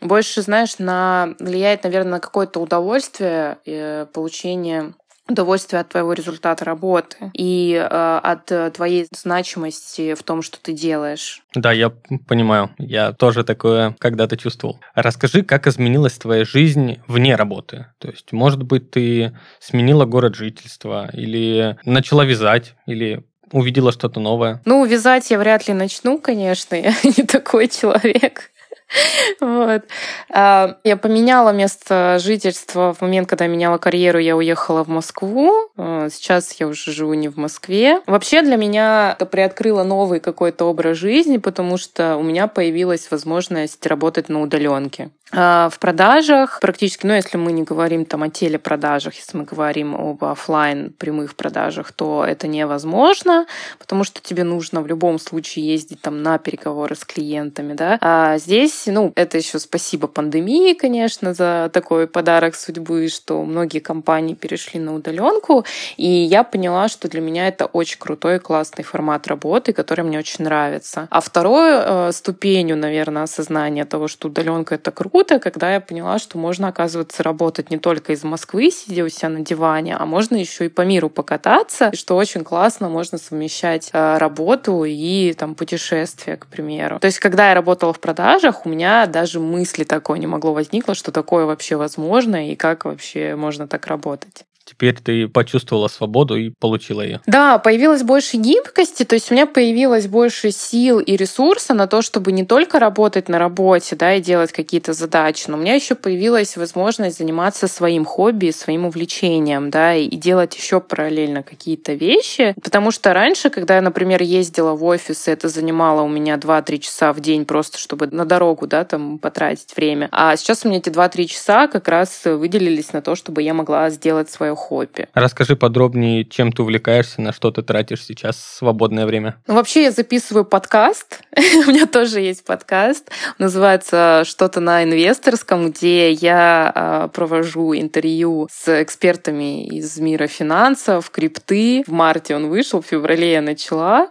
больше, 0.00 0.42
знаешь, 0.42 0.78
на 0.78 1.34
влияет, 1.38 1.84
наверное, 1.84 2.12
на 2.12 2.20
какое-то 2.20 2.60
удовольствие 2.60 3.58
э, 3.66 4.06
получение 4.12 4.94
удовольствие 5.28 5.80
от 5.80 5.90
твоего 5.90 6.12
результата 6.12 6.64
работы 6.64 7.30
и 7.34 7.74
э, 7.74 8.20
от 8.22 8.74
твоей 8.74 9.06
значимости 9.12 10.14
в 10.14 10.22
том, 10.22 10.42
что 10.42 10.58
ты 10.60 10.72
делаешь. 10.72 11.42
Да, 11.54 11.72
я 11.72 11.90
понимаю. 12.26 12.70
Я 12.78 13.12
тоже 13.12 13.44
такое 13.44 13.94
когда-то 13.98 14.36
чувствовал. 14.36 14.80
Расскажи, 14.94 15.42
как 15.42 15.66
изменилась 15.66 16.18
твоя 16.18 16.44
жизнь 16.44 17.00
вне 17.06 17.36
работы? 17.36 17.86
То 17.98 18.08
есть, 18.08 18.32
может 18.32 18.62
быть, 18.62 18.90
ты 18.90 19.36
сменила 19.60 20.04
город 20.04 20.34
жительства 20.34 21.10
или 21.12 21.76
начала 21.84 22.24
вязать, 22.24 22.74
или 22.86 23.22
увидела 23.52 23.92
что-то 23.92 24.20
новое? 24.20 24.60
Ну, 24.64 24.84
вязать 24.84 25.30
я 25.30 25.38
вряд 25.38 25.68
ли 25.68 25.74
начну, 25.74 26.18
конечно. 26.18 26.74
Я 26.74 26.94
не 27.04 27.24
такой 27.24 27.68
человек. 27.68 28.50
Вот. 29.40 29.82
А, 30.30 30.76
я 30.84 30.96
поменяла 30.96 31.50
место 31.50 32.18
жительства 32.20 32.94
в 32.94 33.00
момент, 33.00 33.28
когда 33.28 33.44
я 33.44 33.50
меняла 33.50 33.78
карьеру, 33.78 34.18
я 34.18 34.36
уехала 34.36 34.84
в 34.84 34.88
Москву. 34.88 35.52
А, 35.76 36.08
сейчас 36.10 36.52
я 36.54 36.66
уже 36.66 36.92
живу 36.92 37.14
не 37.14 37.28
в 37.28 37.36
Москве. 37.36 38.00
Вообще 38.06 38.42
для 38.42 38.56
меня 38.56 39.12
это 39.12 39.26
приоткрыло 39.26 39.82
новый 39.82 40.20
какой-то 40.20 40.64
образ 40.64 40.96
жизни, 40.96 41.38
потому 41.38 41.76
что 41.76 42.16
у 42.16 42.22
меня 42.22 42.46
появилась 42.46 43.10
возможность 43.10 43.84
работать 43.86 44.28
на 44.28 44.40
удаленке. 44.42 45.10
А, 45.32 45.68
в 45.68 45.78
продажах 45.78 46.58
практически, 46.60 47.06
ну, 47.06 47.14
если 47.14 47.36
мы 47.36 47.52
не 47.52 47.62
говорим 47.62 48.04
там 48.04 48.22
о 48.22 48.30
телепродажах, 48.30 49.14
если 49.14 49.36
мы 49.36 49.44
говорим 49.44 49.94
об 49.94 50.24
офлайн 50.24 50.92
прямых 50.98 51.36
продажах, 51.36 51.92
то 51.92 52.24
это 52.24 52.48
невозможно, 52.48 53.46
потому 53.78 54.04
что 54.04 54.20
тебе 54.22 54.44
нужно 54.44 54.80
в 54.80 54.86
любом 54.86 55.18
случае 55.18 55.66
ездить 55.72 56.00
там 56.00 56.22
на 56.22 56.38
переговоры 56.38 56.96
с 56.96 57.04
клиентами, 57.04 57.74
да. 57.74 57.98
А 58.00 58.38
здесь, 58.38 58.84
ну, 58.86 59.12
это 59.16 59.36
еще 59.36 59.58
спасибо 59.58 60.06
пандемии, 60.06 60.72
конечно, 60.72 61.34
за 61.34 61.70
такой 61.72 62.06
подарок 62.06 62.54
судьбы, 62.54 63.08
что 63.08 63.44
многие 63.44 63.80
компании 63.80 64.34
перешли 64.34 64.80
на 64.80 64.94
удаленку, 64.94 65.64
и 65.96 66.06
я 66.08 66.42
поняла, 66.42 66.88
что 66.88 67.08
для 67.08 67.20
меня 67.20 67.48
это 67.48 67.66
очень 67.66 67.98
крутой, 67.98 68.38
классный 68.38 68.84
формат 68.84 69.26
работы, 69.26 69.72
который 69.72 70.04
мне 70.04 70.18
очень 70.18 70.44
нравится. 70.44 71.06
А 71.10 71.20
второй 71.20 71.70
э, 71.72 72.12
ступенью, 72.12 72.76
наверное, 72.76 73.24
осознания 73.24 73.84
того, 73.84 74.08
что 74.08 74.28
удаленка 74.28 74.76
это 74.76 74.90
круто, 74.90 75.17
круто, 75.18 75.40
когда 75.40 75.74
я 75.74 75.80
поняла, 75.80 76.20
что 76.20 76.38
можно, 76.38 76.68
оказывается, 76.68 77.24
работать 77.24 77.70
не 77.70 77.78
только 77.78 78.12
из 78.12 78.22
Москвы, 78.22 78.70
сидя 78.70 79.02
у 79.02 79.08
себя 79.08 79.30
на 79.30 79.40
диване, 79.40 79.96
а 79.96 80.06
можно 80.06 80.36
еще 80.36 80.66
и 80.66 80.68
по 80.68 80.82
миру 80.82 81.10
покататься, 81.10 81.90
и 81.92 81.96
что 81.96 82.14
очень 82.14 82.44
классно 82.44 82.88
можно 82.88 83.18
совмещать 83.18 83.90
э, 83.92 84.18
работу 84.18 84.84
и 84.84 85.32
там 85.32 85.56
путешествия, 85.56 86.36
к 86.36 86.46
примеру. 86.46 87.00
То 87.00 87.06
есть, 87.06 87.18
когда 87.18 87.48
я 87.48 87.54
работала 87.54 87.92
в 87.92 87.98
продажах, 87.98 88.64
у 88.64 88.68
меня 88.68 89.06
даже 89.06 89.40
мысли 89.40 89.82
такой 89.82 90.20
не 90.20 90.28
могло 90.28 90.52
возникло, 90.52 90.94
что 90.94 91.10
такое 91.10 91.46
вообще 91.46 91.74
возможно 91.74 92.48
и 92.52 92.54
как 92.54 92.84
вообще 92.84 93.34
можно 93.34 93.66
так 93.66 93.88
работать 93.88 94.44
теперь 94.68 94.94
ты 94.94 95.28
почувствовала 95.28 95.88
свободу 95.88 96.36
и 96.36 96.50
получила 96.50 97.00
ее. 97.00 97.20
Да, 97.26 97.58
появилось 97.58 98.02
больше 98.02 98.36
гибкости, 98.36 99.04
то 99.04 99.14
есть 99.14 99.30
у 99.30 99.34
меня 99.34 99.46
появилось 99.46 100.06
больше 100.06 100.50
сил 100.50 101.00
и 101.00 101.16
ресурса 101.16 101.74
на 101.74 101.86
то, 101.86 102.02
чтобы 102.02 102.32
не 102.32 102.44
только 102.44 102.78
работать 102.78 103.28
на 103.28 103.38
работе, 103.38 103.96
да, 103.96 104.14
и 104.14 104.20
делать 104.20 104.52
какие-то 104.52 104.92
задачи, 104.92 105.44
но 105.48 105.56
у 105.56 105.60
меня 105.60 105.74
еще 105.74 105.94
появилась 105.94 106.56
возможность 106.56 107.18
заниматься 107.18 107.68
своим 107.68 108.04
хобби, 108.04 108.50
своим 108.50 108.84
увлечением, 108.84 109.70
да, 109.70 109.94
и 109.94 110.08
делать 110.16 110.54
еще 110.56 110.80
параллельно 110.80 111.42
какие-то 111.42 111.94
вещи, 111.94 112.54
потому 112.62 112.90
что 112.90 113.14
раньше, 113.14 113.50
когда 113.50 113.76
я, 113.76 113.82
например, 113.82 114.22
ездила 114.22 114.74
в 114.74 114.84
офис, 114.84 115.28
это 115.28 115.48
занимало 115.48 116.02
у 116.02 116.08
меня 116.08 116.36
2-3 116.36 116.78
часа 116.78 117.12
в 117.12 117.20
день 117.20 117.46
просто, 117.46 117.78
чтобы 117.78 118.08
на 118.08 118.24
дорогу, 118.24 118.66
да, 118.66 118.84
там 118.84 119.18
потратить 119.18 119.74
время, 119.76 120.08
а 120.12 120.36
сейчас 120.36 120.64
у 120.64 120.68
меня 120.68 120.78
эти 120.78 120.90
2-3 120.90 121.24
часа 121.26 121.68
как 121.68 121.88
раз 121.88 122.22
выделились 122.24 122.92
на 122.92 123.00
то, 123.00 123.14
чтобы 123.14 123.42
я 123.42 123.54
могла 123.54 123.88
сделать 123.90 124.30
свое 124.30 124.54
хобби. 124.58 125.08
Расскажи 125.14 125.56
подробнее, 125.56 126.24
чем 126.24 126.52
ты 126.52 126.62
увлекаешься, 126.62 127.22
на 127.22 127.32
что 127.32 127.50
ты 127.50 127.62
тратишь 127.62 128.04
сейчас 128.04 128.36
свободное 128.42 129.06
время. 129.06 129.36
Ну, 129.46 129.54
вообще 129.54 129.84
я 129.84 129.90
записываю 129.90 130.44
подкаст. 130.44 131.20
У 131.36 131.70
меня 131.70 131.86
тоже 131.86 132.20
есть 132.20 132.44
подкаст. 132.44 133.10
Называется 133.38 134.22
«Что-то 134.26 134.60
на 134.60 134.82
инвесторском», 134.84 135.70
где 135.70 136.10
я 136.10 136.72
а, 136.74 137.08
провожу 137.08 137.74
интервью 137.74 138.48
с 138.50 138.82
экспертами 138.82 139.66
из 139.66 139.98
мира 139.98 140.26
финансов, 140.26 141.10
крипты. 141.10 141.84
В 141.86 141.92
марте 141.92 142.34
он 142.34 142.48
вышел, 142.48 142.82
в 142.82 142.86
феврале 142.86 143.32
я 143.32 143.42
начала. 143.42 144.08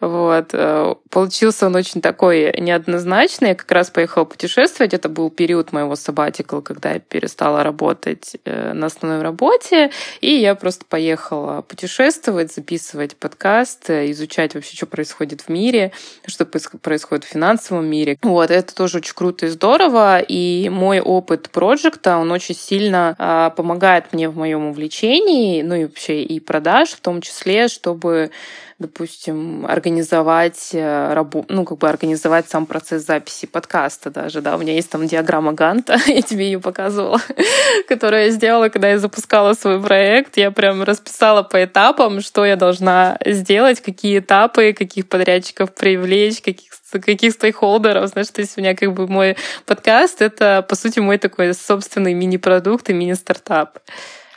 Вот. 0.00 0.50
Э, 0.52 0.94
получился 1.10 1.66
он 1.66 1.74
очень 1.74 2.00
такой 2.00 2.54
неоднозначный. 2.58 3.50
Я 3.50 3.54
как 3.54 3.70
раз 3.72 3.90
поехала 3.90 4.24
путешествовать. 4.24 4.94
Это 4.94 5.08
был 5.08 5.30
период 5.30 5.72
моего 5.72 5.96
сабатикла, 5.96 6.60
когда 6.60 6.92
я 6.92 7.00
перестала 7.00 7.62
работать 7.62 8.36
э, 8.44 8.72
на 8.72 8.86
основной 8.86 9.22
работе. 9.22 9.85
И 10.20 10.34
я 10.34 10.54
просто 10.54 10.84
поехала 10.84 11.62
путешествовать, 11.62 12.52
записывать 12.52 13.16
подкаст, 13.16 13.90
изучать 13.90 14.54
вообще, 14.54 14.76
что 14.76 14.86
происходит 14.86 15.42
в 15.42 15.48
мире, 15.48 15.92
что 16.26 16.44
происходит 16.46 17.24
в 17.24 17.28
финансовом 17.28 17.86
мире. 17.86 18.18
Вот, 18.22 18.50
это 18.50 18.74
тоже 18.74 18.98
очень 18.98 19.14
круто 19.14 19.46
и 19.46 19.48
здорово, 19.48 20.20
и 20.20 20.68
мой 20.68 21.00
опыт 21.00 21.50
проекта, 21.50 22.18
он 22.18 22.30
очень 22.30 22.54
сильно 22.54 23.14
а, 23.18 23.50
помогает 23.50 24.12
мне 24.12 24.28
в 24.28 24.36
моем 24.36 24.66
увлечении, 24.66 25.62
ну 25.62 25.74
и 25.74 25.84
вообще 25.84 26.22
и 26.22 26.40
продаж 26.40 26.90
в 26.90 27.00
том 27.00 27.20
числе, 27.20 27.68
чтобы 27.68 28.30
допустим, 28.78 29.64
организовать 29.66 30.70
э, 30.72 31.14
работу, 31.14 31.46
ну, 31.48 31.64
как 31.64 31.78
бы 31.78 31.88
организовать 31.88 32.48
сам 32.48 32.66
процесс 32.66 33.06
записи 33.06 33.46
подкаста 33.46 34.10
даже, 34.10 34.42
да, 34.42 34.56
у 34.56 34.58
меня 34.58 34.74
есть 34.74 34.90
там 34.90 35.06
диаграмма 35.06 35.54
Ганта, 35.54 35.98
я 36.06 36.20
тебе 36.20 36.46
ее 36.46 36.60
показывала, 36.60 37.20
которую 37.88 38.24
я 38.24 38.30
сделала, 38.30 38.68
когда 38.68 38.90
я 38.90 38.98
запускала 38.98 39.54
свой 39.54 39.80
проект, 39.80 40.36
я 40.36 40.50
прям 40.50 40.82
расписала 40.82 41.42
по 41.42 41.64
этапам, 41.64 42.20
что 42.20 42.44
я 42.44 42.56
должна 42.56 43.18
сделать, 43.24 43.80
какие 43.80 44.18
этапы, 44.18 44.74
каких 44.74 45.08
подрядчиков 45.08 45.74
привлечь, 45.74 46.42
каких 46.42 46.72
каких 46.92 47.32
стейкхолдеров, 47.32 48.08
знаешь, 48.08 48.28
то 48.28 48.40
есть 48.40 48.56
у 48.56 48.60
меня 48.60 48.74
как 48.74 48.92
бы 48.94 49.06
мой 49.06 49.36
подкаст— 49.66 50.22
это, 50.22 50.64
по 50.66 50.76
сути, 50.76 51.00
мой 51.00 51.18
такой 51.18 51.52
собственный 51.52 52.14
мини-продукт 52.14 52.88
и 52.88 52.94
мини-стартап. 52.94 53.78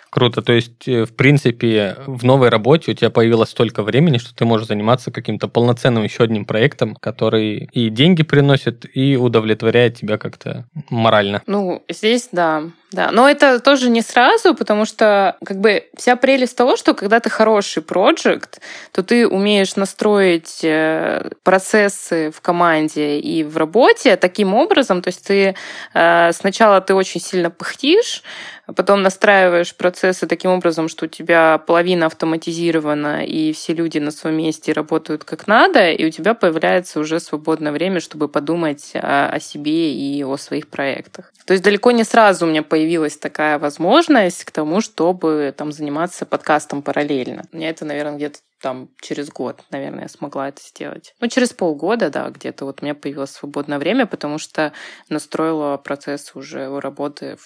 Круто. 0.09 0.41
То 0.41 0.53
есть, 0.53 0.87
э, 0.87 1.05
в 1.05 1.15
принципе, 1.15 1.97
в 2.07 2.23
новой 2.23 2.49
работе 2.49 2.91
у 2.91 2.93
тебя 2.93 3.09
появилось 3.09 3.49
столько 3.49 3.83
времени, 3.83 4.17
что 4.17 4.35
ты 4.35 4.45
можешь 4.45 4.67
заниматься 4.67 5.11
каким-то 5.11 5.47
полноценным 5.47 6.03
еще 6.03 6.23
одним 6.23 6.45
проектом, 6.45 6.95
который 6.95 7.69
и 7.71 7.89
деньги 7.89 8.23
приносит, 8.23 8.85
и 8.93 9.15
удовлетворяет 9.17 9.97
тебя 9.97 10.17
как-то 10.17 10.67
морально. 10.89 11.41
Ну, 11.45 11.83
здесь 11.89 12.29
да. 12.31 12.63
Да, 12.91 13.11
но 13.11 13.29
это 13.29 13.59
тоже 13.59 13.89
не 13.89 14.01
сразу, 14.01 14.55
потому 14.55 14.85
что 14.85 15.37
как 15.45 15.57
бы 15.59 15.85
вся 15.95 16.15
прелесть 16.15 16.57
того, 16.57 16.75
что 16.75 16.95
когда 16.95 17.19
ты 17.19 17.29
хороший 17.29 17.83
проект, 17.83 18.61
то 18.91 19.03
ты 19.03 19.27
умеешь 19.27 19.75
настроить 19.75 20.61
э, 20.63 21.29
процессы 21.43 22.31
в 22.31 22.41
команде 22.41 23.19
и 23.19 23.43
в 23.43 23.57
работе 23.57 24.15
таким 24.15 24.55
образом, 24.55 25.03
то 25.03 25.09
есть 25.09 25.27
ты 25.27 25.55
э, 25.93 26.31
сначала 26.33 26.81
ты 26.81 26.95
очень 26.95 27.21
сильно 27.21 27.51
пыхтишь, 27.51 28.23
а 28.69 28.73
потом 28.73 29.01
настраиваешь 29.01 29.75
процессы 29.75 30.27
таким 30.27 30.51
образом, 30.51 30.89
что 30.89 31.05
у 31.05 31.07
тебя 31.07 31.57
половина 31.57 32.05
автоматизирована, 32.05 33.25
и 33.25 33.51
все 33.51 33.73
люди 33.73 33.97
на 33.97 34.11
своем 34.11 34.37
месте 34.37 34.73
работают 34.73 35.23
как 35.23 35.47
надо, 35.47 35.89
и 35.89 36.05
у 36.05 36.11
тебя 36.11 36.35
появляется 36.35 36.99
уже 36.99 37.19
свободное 37.19 37.71
время, 37.71 37.99
чтобы 37.99 38.27
подумать 38.27 38.91
о, 38.93 39.39
себе 39.39 39.91
и 39.91 40.23
о 40.23 40.37
своих 40.37 40.67
проектах. 40.67 41.33
То 41.47 41.53
есть 41.53 41.63
далеко 41.63 41.89
не 41.89 42.03
сразу 42.03 42.45
у 42.45 42.49
меня 42.49 42.61
появилась 42.79 43.17
такая 43.17 43.59
возможность 43.59 44.45
к 44.45 44.51
тому, 44.51 44.79
чтобы 44.79 45.53
там 45.55 45.73
заниматься 45.73 46.25
подкастом 46.25 46.81
параллельно. 46.81 47.43
У 47.51 47.57
меня 47.57 47.69
это, 47.71 47.83
наверное, 47.83 48.15
где-то 48.15 48.39
там 48.61 48.89
через 49.01 49.29
год, 49.29 49.63
наверное, 49.71 50.03
я 50.03 50.09
смогла 50.09 50.49
это 50.49 50.61
сделать. 50.61 51.13
Ну, 51.19 51.27
через 51.27 51.53
полгода, 51.53 52.09
да, 52.09 52.29
где-то 52.29 52.65
вот 52.65 52.81
у 52.81 52.85
меня 52.85 52.95
появилось 52.95 53.31
свободное 53.31 53.79
время, 53.79 54.05
потому 54.05 54.37
что 54.37 54.73
настроила 55.09 55.77
процесс 55.77 56.31
уже 56.35 56.79
работы 56.79 57.37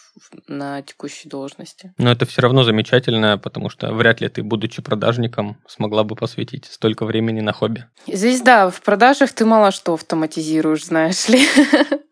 на 0.48 0.82
текущей 0.82 1.30
должности. 1.30 1.94
Но 1.98 2.12
это 2.12 2.26
все 2.26 2.42
равно 2.42 2.64
замечательно, 2.64 3.38
потому 3.38 3.70
что 3.70 3.94
вряд 3.94 4.22
ли 4.22 4.30
ты, 4.30 4.44
будучи 4.44 4.82
продажником, 4.82 5.58
смогла 5.68 6.04
бы 6.04 6.16
посвятить 6.16 6.66
столько 6.66 7.06
времени 7.06 7.42
на 7.42 7.54
хобби. 7.54 7.86
Здесь, 8.08 8.42
да, 8.42 8.70
в 8.70 8.82
продажах 8.82 9.32
ты 9.34 9.46
мало 9.46 9.72
что 9.72 9.94
автоматизируешь, 9.94 10.86
знаешь 10.86 11.28
ли. 11.28 11.48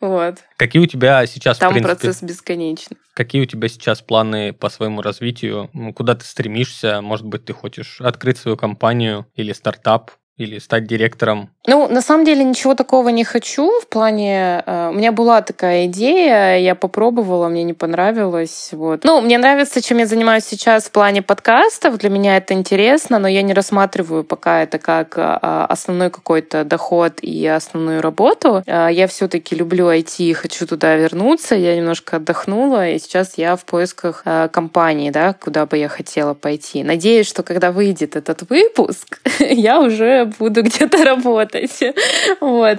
Вот. 0.00 0.36
Какие 0.56 0.82
у 0.82 0.86
тебя 0.86 1.26
сейчас, 1.26 1.58
Там 1.58 1.74
процесс 1.82 2.22
бесконечный. 2.22 2.96
Какие 3.14 3.42
у 3.42 3.46
тебя 3.46 3.68
сейчас 3.68 4.02
планы 4.02 4.52
по 4.52 4.68
своему 4.68 5.00
развитию? 5.00 5.70
Куда 5.94 6.14
ты 6.16 6.24
стремишься? 6.24 7.00
Может 7.00 7.26
быть, 7.26 7.44
ты 7.44 7.52
хочешь 7.52 8.00
открыть 8.00 8.38
свою 8.38 8.56
компанию 8.56 9.26
или 9.34 9.52
стартап? 9.52 10.10
или 10.36 10.58
стать 10.58 10.86
директором? 10.86 11.53
Ну, 11.66 11.88
на 11.88 12.02
самом 12.02 12.24
деле 12.24 12.44
ничего 12.44 12.74
такого 12.74 13.08
не 13.08 13.24
хочу. 13.24 13.80
В 13.80 13.86
плане, 13.86 14.62
э, 14.66 14.88
у 14.90 14.92
меня 14.92 15.12
была 15.12 15.40
такая 15.40 15.86
идея, 15.86 16.58
я 16.58 16.74
попробовала, 16.74 17.48
мне 17.48 17.62
не 17.62 17.72
понравилось. 17.72 18.68
Вот. 18.72 19.04
Ну, 19.04 19.22
мне 19.22 19.38
нравится, 19.38 19.80
чем 19.80 19.98
я 19.98 20.06
занимаюсь 20.06 20.44
сейчас 20.44 20.84
в 20.84 20.90
плане 20.90 21.22
подкастов. 21.22 21.96
Для 21.96 22.10
меня 22.10 22.36
это 22.36 22.52
интересно, 22.52 23.18
но 23.18 23.28
я 23.28 23.40
не 23.40 23.54
рассматриваю 23.54 24.24
пока 24.24 24.62
это 24.62 24.78
как 24.78 25.14
а, 25.16 25.66
основной 25.68 26.10
какой-то 26.10 26.64
доход 26.64 27.14
и 27.22 27.46
основную 27.46 28.02
работу. 28.02 28.62
А, 28.66 28.88
я 28.88 29.06
все-таки 29.06 29.56
люблю 29.56 29.88
IT, 29.90 30.34
хочу 30.34 30.66
туда 30.66 30.96
вернуться. 30.96 31.54
Я 31.54 31.74
немножко 31.76 32.16
отдохнула, 32.16 32.90
и 32.90 32.98
сейчас 32.98 33.38
я 33.38 33.56
в 33.56 33.64
поисках 33.64 34.24
компании, 34.52 35.10
да, 35.10 35.32
куда 35.32 35.64
бы 35.64 35.78
я 35.78 35.88
хотела 35.88 36.34
пойти. 36.34 36.84
Надеюсь, 36.84 37.26
что 37.26 37.42
когда 37.42 37.72
выйдет 37.72 38.16
этот 38.16 38.48
выпуск, 38.50 39.20
я 39.38 39.80
уже 39.80 40.30
буду 40.38 40.62
где-то 40.62 41.04
работать. 41.04 41.53
Вот. 42.40 42.78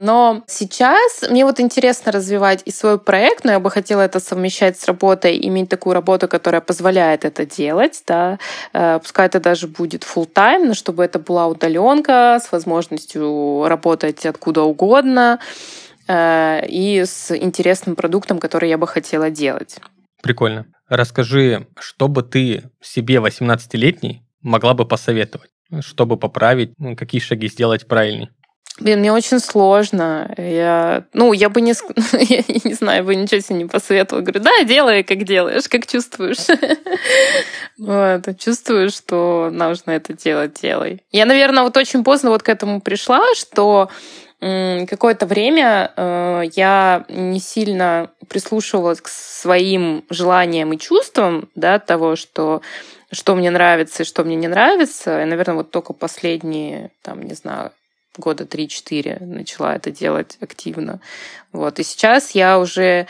Но 0.00 0.44
сейчас 0.46 1.24
мне 1.28 1.44
вот 1.44 1.58
интересно 1.58 2.12
развивать 2.12 2.62
и 2.64 2.70
свой 2.70 2.98
проект, 2.98 3.44
но 3.44 3.52
я 3.52 3.60
бы 3.60 3.70
хотела 3.70 4.02
это 4.02 4.20
совмещать 4.20 4.78
с 4.78 4.86
работой, 4.86 5.38
иметь 5.48 5.68
такую 5.68 5.94
работу, 5.94 6.28
которая 6.28 6.60
позволяет 6.60 7.24
это 7.24 7.44
делать, 7.44 8.02
да, 8.06 8.38
э, 8.72 9.00
пускай 9.00 9.26
это 9.26 9.40
даже 9.40 9.66
будет 9.66 10.04
full 10.04 10.32
time, 10.32 10.66
но 10.66 10.74
чтобы 10.74 11.04
это 11.04 11.18
была 11.18 11.48
удаленка 11.48 12.38
с 12.40 12.52
возможностью 12.52 13.66
работать 13.66 14.24
откуда 14.24 14.62
угодно 14.62 15.40
э, 16.06 16.64
и 16.68 17.04
с 17.04 17.36
интересным 17.36 17.96
продуктом, 17.96 18.38
который 18.38 18.68
я 18.68 18.78
бы 18.78 18.86
хотела 18.86 19.30
делать. 19.30 19.78
Прикольно. 20.22 20.66
Расскажи, 20.88 21.66
что 21.78 22.06
бы 22.08 22.22
ты 22.22 22.70
себе 22.80 23.16
18-летней 23.16 24.22
могла 24.42 24.74
бы 24.74 24.86
посоветовать? 24.86 25.50
Чтобы 25.80 26.16
поправить, 26.16 26.72
ну, 26.78 26.96
какие 26.96 27.20
шаги 27.20 27.48
сделать 27.48 27.86
правильнее? 27.86 28.30
Блин, 28.80 29.00
мне 29.00 29.12
очень 29.12 29.40
сложно. 29.40 30.32
Я, 30.38 31.04
ну, 31.12 31.32
я 31.32 31.48
бы 31.48 31.60
не, 31.60 31.72
я 32.12 32.44
не 32.64 32.74
знаю, 32.74 33.04
бы 33.04 33.16
ничего 33.16 33.40
себе 33.40 33.56
не 33.56 33.64
посоветовала. 33.64 34.22
Говорю, 34.22 34.40
да, 34.40 34.62
делай, 34.64 35.02
как 35.02 35.24
делаешь, 35.24 35.68
как 35.68 35.86
чувствуешь. 35.86 36.46
вот, 37.78 38.38
чувствую, 38.38 38.90
что 38.90 39.50
нужно 39.52 39.92
это 39.92 40.12
делать, 40.12 40.60
делай. 40.60 41.02
Я, 41.10 41.26
наверное, 41.26 41.64
вот 41.64 41.76
очень 41.76 42.04
поздно 42.04 42.30
вот 42.30 42.42
к 42.44 42.48
этому 42.48 42.80
пришла, 42.80 43.22
что 43.34 43.90
какое-то 44.40 45.26
время 45.26 45.92
э, 45.96 46.42
я 46.54 47.04
не 47.08 47.40
сильно 47.40 48.12
прислушивалась 48.28 49.00
к 49.00 49.08
своим 49.08 50.04
желаниям 50.10 50.72
и 50.72 50.78
чувствам, 50.78 51.48
да, 51.56 51.80
того, 51.80 52.14
что 52.14 52.62
что 53.10 53.34
мне 53.34 53.50
нравится 53.50 54.02
и 54.02 54.06
что 54.06 54.24
мне 54.24 54.36
не 54.36 54.48
нравится. 54.48 55.22
И, 55.22 55.24
наверное, 55.24 55.56
вот 55.56 55.70
только 55.70 55.92
последние, 55.92 56.90
там, 57.02 57.22
не 57.22 57.34
знаю, 57.34 57.72
года 58.16 58.44
3-4 58.44 59.24
начала 59.24 59.76
это 59.76 59.90
делать 59.90 60.36
активно. 60.40 61.00
Вот. 61.52 61.78
И 61.78 61.82
сейчас 61.82 62.32
я 62.32 62.58
уже 62.58 63.06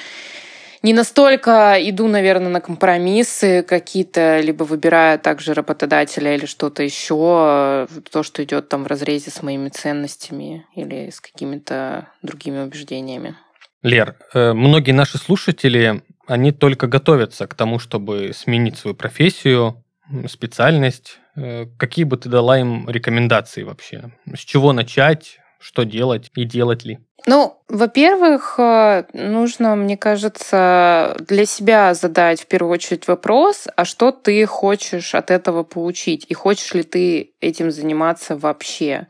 не 0.83 0.93
настолько 0.93 1.77
иду, 1.81 2.07
наверное, 2.07 2.51
на 2.51 2.61
компромиссы 2.61 3.63
какие-то, 3.63 4.41
либо 4.41 4.63
выбираю 4.65 5.19
также 5.19 5.55
работодателя 5.55 6.35
или 6.35 6.47
что-то 6.47 6.83
еще, 6.83 7.89
то, 8.11 8.23
что 8.23 8.45
идет 8.45 8.69
там 8.69 8.85
в 8.85 8.87
разрезе 8.87 9.31
с 9.31 9.43
моими 9.43 9.71
ценностями 9.71 10.67
или 10.77 11.11
с 11.11 11.21
какими-то 11.21 12.09
другими 12.23 12.61
убеждениями. 12.61 13.35
Лер, 13.83 14.17
э, 14.35 14.53
многие 14.53 14.93
наши 14.93 15.19
слушатели, 15.19 16.03
они 16.27 16.53
только 16.53 16.87
готовятся 16.87 17.47
к 17.47 17.55
тому, 17.55 17.79
чтобы 17.79 18.33
сменить 18.35 18.79
свою 18.79 18.95
профессию, 18.95 19.83
специальность, 20.29 21.19
э, 21.37 21.67
какие 21.77 22.05
бы 22.05 22.17
ты 22.17 22.29
дала 22.29 22.59
им 22.59 22.89
рекомендации 22.89 23.63
вообще? 23.63 24.11
С 24.35 24.41
чего 24.41 24.73
начать, 24.73 25.39
что 25.59 25.85
делать 25.85 26.31
и 26.35 26.45
делать 26.45 26.85
ли? 26.85 26.99
Ну, 27.27 27.61
во-первых, 27.69 28.55
э, 28.59 29.05
нужно, 29.13 29.77
мне 29.77 29.97
кажется, 29.97 31.17
для 31.29 31.45
себя 31.47 31.93
задать 31.95 32.41
в 32.41 32.47
первую 32.47 32.73
очередь 32.73 33.09
вопрос, 33.09 33.67
а 33.77 33.85
что 33.85 34.13
ты 34.13 34.47
хочешь 34.47 35.15
от 35.15 35.31
этого 35.31 35.63
получить, 35.65 36.25
и 36.29 36.35
хочешь 36.35 36.73
ли 36.75 36.85
ты 36.85 37.33
этим 37.41 37.71
заниматься 37.71 38.37
вообще 38.37 39.09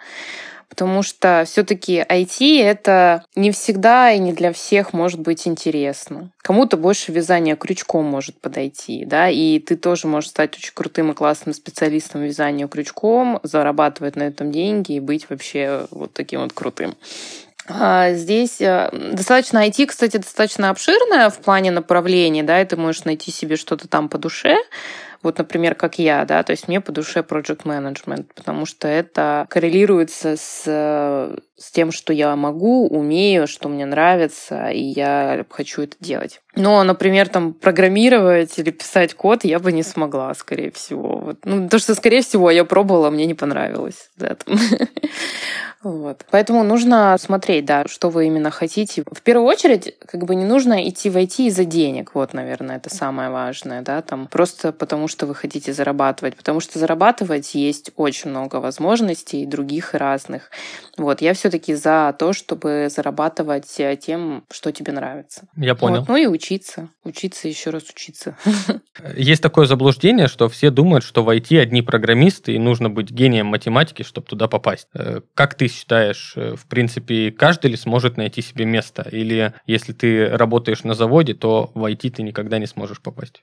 потому 0.69 1.03
что 1.03 1.45
все-таки 1.47 1.99
IT 1.99 2.63
это 2.63 3.25
не 3.35 3.51
всегда 3.51 4.13
и 4.13 4.19
не 4.19 4.33
для 4.33 4.53
всех 4.53 4.93
может 4.93 5.21
быть 5.21 5.47
интересно. 5.47 6.31
Кому-то 6.43 6.77
больше 6.77 7.13
вязание 7.13 7.57
крючком 7.57 8.07
может 8.07 8.41
подойти, 8.41 9.05
да, 9.05 9.29
и 9.29 9.59
ты 9.59 9.77
тоже 9.77 10.07
можешь 10.07 10.31
стать 10.31 10.57
очень 10.57 10.73
крутым 10.75 11.11
и 11.13 11.15
классным 11.15 11.55
специалистом 11.55 12.23
вязания 12.23 12.69
крючком, 12.69 13.41
зарабатывать 13.43 14.17
на 14.17 14.25
этом 14.25 14.53
деньги 14.53 14.93
и 14.93 15.01
быть 15.01 15.29
вообще 15.31 15.87
вот 15.91 16.13
таким 16.13 16.41
вот 16.41 16.53
крутым. 16.53 16.95
А 17.71 18.13
здесь 18.13 18.61
э, 18.61 18.89
достаточно 19.13 19.67
IT, 19.67 19.87
кстати, 19.87 20.17
достаточно 20.17 20.71
обширная 20.71 21.29
в 21.29 21.39
плане 21.39 21.71
направлений, 21.71 22.43
да, 22.43 22.63
и 22.63 22.65
ты 22.65 22.77
можешь 22.77 23.05
найти 23.05 23.31
себе 23.31 23.57
что-то 23.57 23.89
там 23.89 24.09
по 24.09 24.17
душе, 24.17 24.57
вот, 25.23 25.39
например, 25.39 25.75
как 25.75 25.99
я, 25.99 26.25
да, 26.25 26.43
то 26.43 26.53
есть 26.53 26.69
мне 26.69 26.81
по 26.81 26.93
душе 26.93 27.21
project 27.21 27.65
management, 27.65 28.27
потому 28.35 28.67
что 28.67 28.87
это 28.87 29.47
коррелируется 29.51 30.37
с, 30.37 30.63
с 31.57 31.71
тем, 31.73 31.91
что 31.91 32.13
я 32.13 32.37
могу, 32.37 32.87
умею, 32.87 33.47
что 33.49 33.69
мне 33.69 33.85
нравится, 33.85 34.69
и 34.69 34.81
я 34.81 35.45
хочу 35.51 35.83
это 35.83 35.97
делать. 36.01 36.41
Но, 36.55 36.83
например, 36.85 37.29
там 37.29 37.53
программировать 37.53 38.59
или 38.59 38.71
писать 38.71 39.15
код 39.15 39.45
я 39.45 39.59
бы 39.59 39.73
не 39.73 39.83
смогла, 39.83 40.33
скорее 40.35 40.71
всего. 40.71 41.19
Вот. 41.19 41.39
Ну, 41.45 41.69
то, 41.69 41.79
что, 41.79 41.95
скорее 41.95 42.23
всего, 42.23 42.51
я 42.51 42.65
пробовала, 42.65 43.11
мне 43.11 43.27
не 43.27 43.35
понравилось. 43.35 44.11
Да, 44.17 44.37
Вот. 45.83 46.25
Поэтому 46.31 46.65
нужно 46.65 47.17
смотреть, 47.19 47.65
да, 47.65 47.85
что 47.87 48.11
вы 48.11 48.27
именно 48.27 48.51
хотите. 48.51 49.05
В 49.11 49.23
первую 49.23 49.47
очередь, 49.47 49.97
как 50.07 50.25
бы 50.25 50.35
не 50.35 50.45
нужно 50.45 50.89
идти 50.89 51.09
в 51.09 51.17
IT 51.17 51.47
из-за 51.47 51.65
денег. 51.65 52.11
Вот, 52.15 52.35
наверное, 52.35 52.77
это 52.77 52.95
самое 52.95 53.31
важное, 53.31 53.83
да, 53.83 54.03
там 54.03 54.27
просто 54.27 54.73
потому, 54.73 55.07
что 55.09 55.27
вы 55.27 55.35
хотите 55.35 55.73
зарабатывать. 55.73 56.37
Потому 56.37 56.61
что 56.61 56.79
зарабатывать 56.79 57.55
есть 57.55 57.91
очень 57.97 58.31
много 58.31 58.57
возможностей, 58.57 59.47
других 59.47 59.95
и 59.95 59.99
разных. 59.99 60.51
Вот, 60.97 61.21
я 61.21 61.35
все-таки 61.35 61.75
за 61.75 62.15
то, 62.19 62.33
чтобы 62.33 62.89
зарабатывать 62.91 63.79
э, 63.79 63.97
тем, 63.97 64.45
что 64.51 64.73
тебе 64.73 64.93
нравится. 64.93 65.49
Я 65.57 65.75
понял. 65.75 66.01
Вот. 66.01 66.09
Ну 66.09 66.17
и 66.17 66.27
учиться. 66.27 66.89
Учиться, 67.05 67.49
еще 67.49 67.71
раз 67.71 67.85
учиться. 67.89 68.37
Есть 69.17 69.43
такое 69.43 69.67
заблуждение, 69.67 70.29
что 70.29 70.49
все 70.49 70.71
думают, 70.71 71.05
что 71.05 71.23
в 71.23 71.29
IT 71.31 71.59
одни 71.59 71.83
программисты, 71.83 72.55
и 72.55 72.59
нужно 72.59 72.91
быть 72.91 73.11
гением 73.11 73.47
математики, 73.47 74.03
чтобы 74.03 74.27
туда 74.27 74.49
попасть. 74.49 74.89
Э, 74.95 75.21
как 75.35 75.55
ты 75.55 75.69
считаешь, 75.69 76.33
э, 76.37 76.57
в 76.57 76.67
принципе, 76.67 77.31
каждый 77.31 77.71
ли 77.71 77.77
сможет 77.77 78.17
найти 78.17 78.43
себе 78.43 78.65
место? 78.65 79.07
Или 79.11 79.55
если 79.67 79.93
ты 79.93 80.29
работаешь 80.29 80.85
на 80.85 80.95
заводе, 80.95 81.35
то 81.35 81.71
в 81.75 81.85
IT 81.85 82.11
ты 82.11 82.23
никогда 82.23 82.59
не 82.59 82.67
сможешь 82.67 83.01
попасть? 83.01 83.43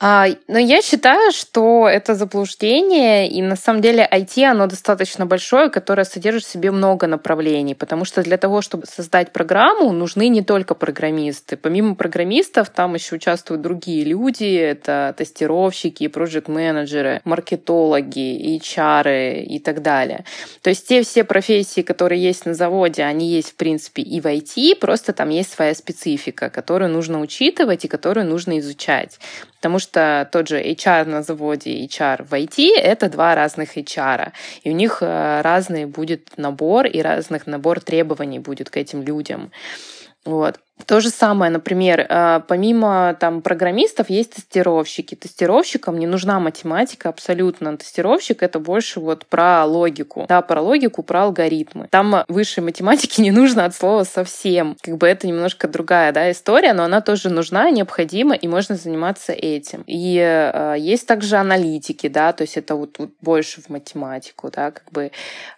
А, 0.00 0.26
но 0.46 0.58
я 0.58 0.77
считаю, 0.82 1.32
что 1.32 1.88
это 1.88 2.14
заблуждение, 2.14 3.28
и 3.28 3.42
на 3.42 3.56
самом 3.56 3.82
деле 3.82 4.08
IT, 4.10 4.44
оно 4.44 4.66
достаточно 4.66 5.26
большое, 5.26 5.70
которое 5.70 6.04
содержит 6.04 6.44
в 6.44 6.50
себе 6.50 6.70
много 6.70 7.06
направлений, 7.06 7.74
потому 7.74 8.04
что 8.04 8.22
для 8.22 8.36
того, 8.36 8.62
чтобы 8.62 8.86
создать 8.86 9.32
программу, 9.32 9.92
нужны 9.92 10.28
не 10.28 10.42
только 10.42 10.74
программисты. 10.74 11.56
Помимо 11.56 11.94
программистов, 11.94 12.70
там 12.70 12.94
еще 12.94 13.16
участвуют 13.16 13.62
другие 13.62 14.04
люди, 14.04 14.44
это 14.44 15.14
тестировщики, 15.16 16.08
проект-менеджеры, 16.08 17.20
маркетологи, 17.24 18.58
HR 18.58 19.42
и 19.42 19.58
так 19.58 19.82
далее. 19.82 20.24
То 20.62 20.70
есть 20.70 20.88
те 20.88 21.02
все 21.02 21.24
профессии, 21.24 21.82
которые 21.82 22.22
есть 22.22 22.46
на 22.46 22.54
заводе, 22.54 23.02
они 23.02 23.28
есть, 23.28 23.50
в 23.50 23.54
принципе, 23.56 24.02
и 24.02 24.20
в 24.20 24.26
IT, 24.26 24.76
просто 24.76 25.12
там 25.12 25.30
есть 25.30 25.52
своя 25.52 25.74
специфика, 25.74 26.50
которую 26.50 26.90
нужно 26.90 27.20
учитывать 27.20 27.84
и 27.84 27.88
которую 27.88 28.26
нужно 28.26 28.58
изучать. 28.58 29.18
Потому 29.56 29.80
что 29.80 30.28
тот 30.30 30.48
же 30.48 30.62
HR 30.72 31.04
на 31.04 31.22
заводе 31.22 31.70
и 31.70 31.86
HR 31.86 32.24
в 32.24 32.32
IT— 32.32 32.74
это 32.76 33.08
два 33.08 33.34
разных 33.34 33.76
HR. 33.76 34.32
И 34.62 34.70
у 34.70 34.72
них 34.72 34.98
э, 35.00 35.40
разный 35.42 35.86
будет 35.86 36.36
набор 36.36 36.86
и 36.86 37.02
разных 37.02 37.46
набор 37.46 37.80
требований 37.80 38.38
будет 38.38 38.70
к 38.70 38.76
этим 38.76 39.02
людям. 39.02 39.50
Вот. 40.24 40.60
То 40.86 41.00
же 41.00 41.10
самое, 41.10 41.50
например, 41.50 42.06
э, 42.08 42.40
помимо 42.46 43.16
там 43.18 43.42
программистов 43.42 44.10
есть 44.10 44.34
тестировщики. 44.34 45.14
Тестировщикам 45.14 45.98
не 45.98 46.06
нужна 46.06 46.38
математика 46.40 47.08
абсолютно. 47.08 47.76
Тестировщик 47.76 48.42
это 48.42 48.58
больше 48.58 49.00
вот 49.00 49.26
про 49.26 49.64
логику. 49.64 50.26
Да, 50.28 50.42
про 50.42 50.60
логику, 50.60 51.02
про 51.02 51.24
алгоритмы. 51.24 51.88
Там 51.90 52.24
высшей 52.28 52.62
математики 52.62 53.20
не 53.20 53.30
нужно 53.30 53.64
от 53.64 53.74
слова 53.74 54.04
совсем. 54.04 54.76
Как 54.80 54.96
бы 54.96 55.06
это 55.06 55.26
немножко 55.26 55.68
другая 55.68 56.12
да, 56.12 56.30
история, 56.30 56.72
но 56.72 56.84
она 56.84 57.00
тоже 57.00 57.30
нужна, 57.30 57.70
необходима, 57.70 58.34
и 58.34 58.48
можно 58.48 58.76
заниматься 58.76 59.32
этим. 59.32 59.84
И 59.86 60.16
э, 60.18 60.76
есть 60.78 61.06
также 61.06 61.36
аналитики, 61.36 62.08
да, 62.08 62.32
то 62.32 62.42
есть 62.42 62.56
это 62.56 62.74
вот, 62.74 62.98
вот 62.98 63.10
больше 63.20 63.60
в 63.60 63.68
математику, 63.68 64.50
да, 64.50 64.70
как 64.70 64.90
бы. 64.92 65.10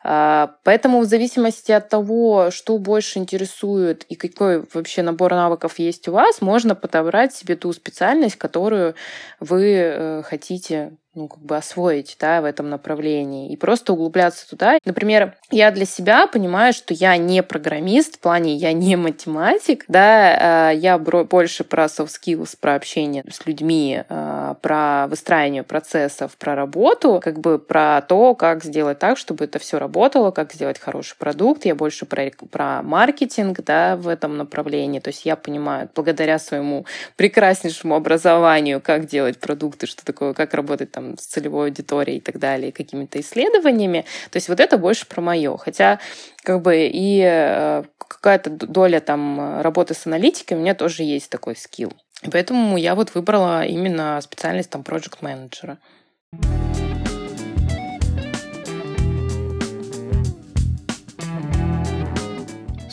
Э, 0.05 0.49
поэтому 0.64 1.01
в 1.01 1.05
зависимости 1.05 1.73
от 1.73 1.89
того, 1.89 2.51
что 2.51 2.79
больше 2.79 3.18
интересует 3.18 4.05
и 4.05 4.14
какой 4.14 4.64
вообще 4.73 5.03
набор 5.11 5.33
навыков 5.33 5.79
есть 5.79 6.09
у 6.09 6.13
вас, 6.13 6.41
можно 6.41 6.75
подобрать 6.75 7.35
себе 7.35 7.57
ту 7.57 7.73
специальность, 7.73 8.37
которую 8.37 8.95
вы 9.41 9.65
э, 9.75 10.23
хотите 10.23 10.97
ну, 11.15 11.27
как 11.27 11.41
бы 11.41 11.57
освоить, 11.57 12.17
да, 12.21 12.41
в 12.41 12.45
этом 12.45 12.71
направлении 12.71 13.51
и 13.51 13.57
просто 13.57 13.93
углубляться 13.93 14.49
туда. 14.49 14.79
Например, 14.85 15.37
я 15.51 15.73
для 15.73 15.85
себя 15.85 16.29
понимаю, 16.29 16.73
что 16.73 16.95
я 16.95 17.17
не 17.17 17.43
программист, 17.43 18.17
в 18.17 18.21
плане 18.21 18.55
я 18.55 18.73
не 18.73 18.95
математик, 18.95 19.85
да, 19.89 20.71
э, 20.71 20.77
я 20.77 20.99
больше 20.99 21.65
про 21.65 21.87
soft 21.87 22.11
skills, 22.11 22.57
про 22.61 22.77
общение 22.77 23.25
с 23.29 23.45
людьми, 23.45 24.05
э, 24.09 24.55
про 24.63 25.07
выстраивание 25.09 25.65
процессов, 25.65 26.37
про 26.37 26.55
работу, 26.55 27.21
как 27.23 27.41
бы 27.41 27.59
про 27.59 28.03
то, 28.03 28.37
как 28.37 28.63
сделать 28.63 29.01
так, 29.01 29.19
чтобы 29.19 29.45
это 29.45 29.59
все 29.59 29.79
работало, 29.79 30.31
как 30.31 30.53
сделать 30.53 30.79
хороший 30.79 31.17
продукт. 31.17 31.65
Я 31.65 31.75
больше 31.75 32.07
про, 32.07 32.31
про 32.51 32.83
маркетинг, 32.83 33.61
да, 33.65 33.97
в 33.97 34.07
этом 34.07 34.37
направлении. 34.37 35.01
То 35.01 35.09
есть 35.09 35.27
я 35.27 35.35
понимаю, 35.35 35.89
благодаря 35.95 36.39
своему 36.39 36.87
прекраснейшему 37.17 37.97
образованию, 37.97 38.81
как 38.81 39.07
делать 39.07 39.41
продукты, 39.41 39.87
что 39.87 40.05
такое, 40.05 40.35
как 40.35 40.55
работать 40.55 40.93
там 40.93 41.10
с 41.19 41.27
целевой 41.27 41.69
аудиторией 41.69 42.19
и 42.19 42.21
так 42.21 42.39
далее, 42.39 42.73
какими-то 42.73 43.21
исследованиями. 43.21 44.05
То 44.31 44.37
есть 44.37 44.49
вот 44.49 44.61
это 44.61 44.79
больше 44.79 45.07
про 45.07 45.21
мое. 45.21 45.57
Хотя 45.57 45.99
как 46.43 46.63
бы 46.63 46.89
и 46.93 47.23
э, 47.25 47.85
какая-то 47.99 48.51
доля 48.51 49.01
там 49.01 49.61
работы 49.61 49.95
с 49.95 50.07
аналитикой 50.07 50.57
у 50.57 50.61
меня 50.61 50.75
тоже 50.75 51.03
есть 51.03 51.31
такой 51.31 51.57
скилл. 51.57 51.93
Поэтому 52.31 52.77
я 52.77 52.95
вот 52.95 53.15
выбрала 53.15 53.65
именно 53.65 54.21
специальность 54.21 54.71
там 54.71 54.85
проект 54.85 55.23
менеджера. 55.23 55.79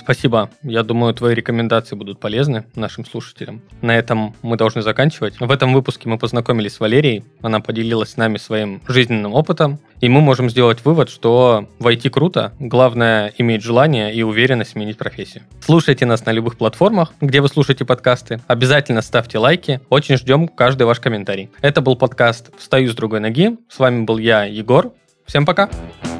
Спасибо. 0.07 0.49
Я 0.63 0.83
думаю, 0.83 1.13
твои 1.13 1.35
рекомендации 1.35 1.97
будут 1.97 2.21
полезны 2.21 2.63
нашим 2.75 3.05
слушателям. 3.05 3.61
На 3.81 3.97
этом 3.97 4.33
мы 4.41 4.55
должны 4.55 4.81
заканчивать. 4.81 5.37
В 5.37 5.51
этом 5.51 5.73
выпуске 5.73 6.07
мы 6.07 6.17
познакомились 6.17 6.75
с 6.75 6.79
Валерией. 6.79 7.25
Она 7.41 7.59
поделилась 7.59 8.11
с 8.11 8.15
нами 8.15 8.37
своим 8.37 8.81
жизненным 8.87 9.33
опытом. 9.33 9.79
И 9.99 10.07
мы 10.07 10.21
можем 10.21 10.49
сделать 10.49 10.85
вывод, 10.85 11.09
что 11.09 11.67
войти 11.79 12.07
круто. 12.07 12.53
Главное 12.57 13.33
иметь 13.37 13.63
желание 13.63 14.15
и 14.15 14.23
уверенность 14.23 14.71
сменить 14.71 14.97
профессию. 14.97 15.43
Слушайте 15.59 16.05
нас 16.05 16.25
на 16.25 16.31
любых 16.31 16.57
платформах, 16.57 17.11
где 17.19 17.41
вы 17.41 17.49
слушаете 17.49 17.83
подкасты. 17.83 18.39
Обязательно 18.47 19.01
ставьте 19.01 19.39
лайки. 19.39 19.81
Очень 19.89 20.15
ждем 20.15 20.47
каждый 20.47 20.83
ваш 20.83 21.01
комментарий. 21.01 21.49
Это 21.59 21.81
был 21.81 21.97
подкаст 21.97 22.49
«Встаю 22.57 22.89
с 22.89 22.95
другой 22.95 23.19
ноги». 23.19 23.57
С 23.67 23.77
вами 23.77 24.05
был 24.05 24.19
я, 24.19 24.45
Егор. 24.45 24.93
Всем 25.25 25.45
пока! 25.45 25.67
Пока. 25.67 26.16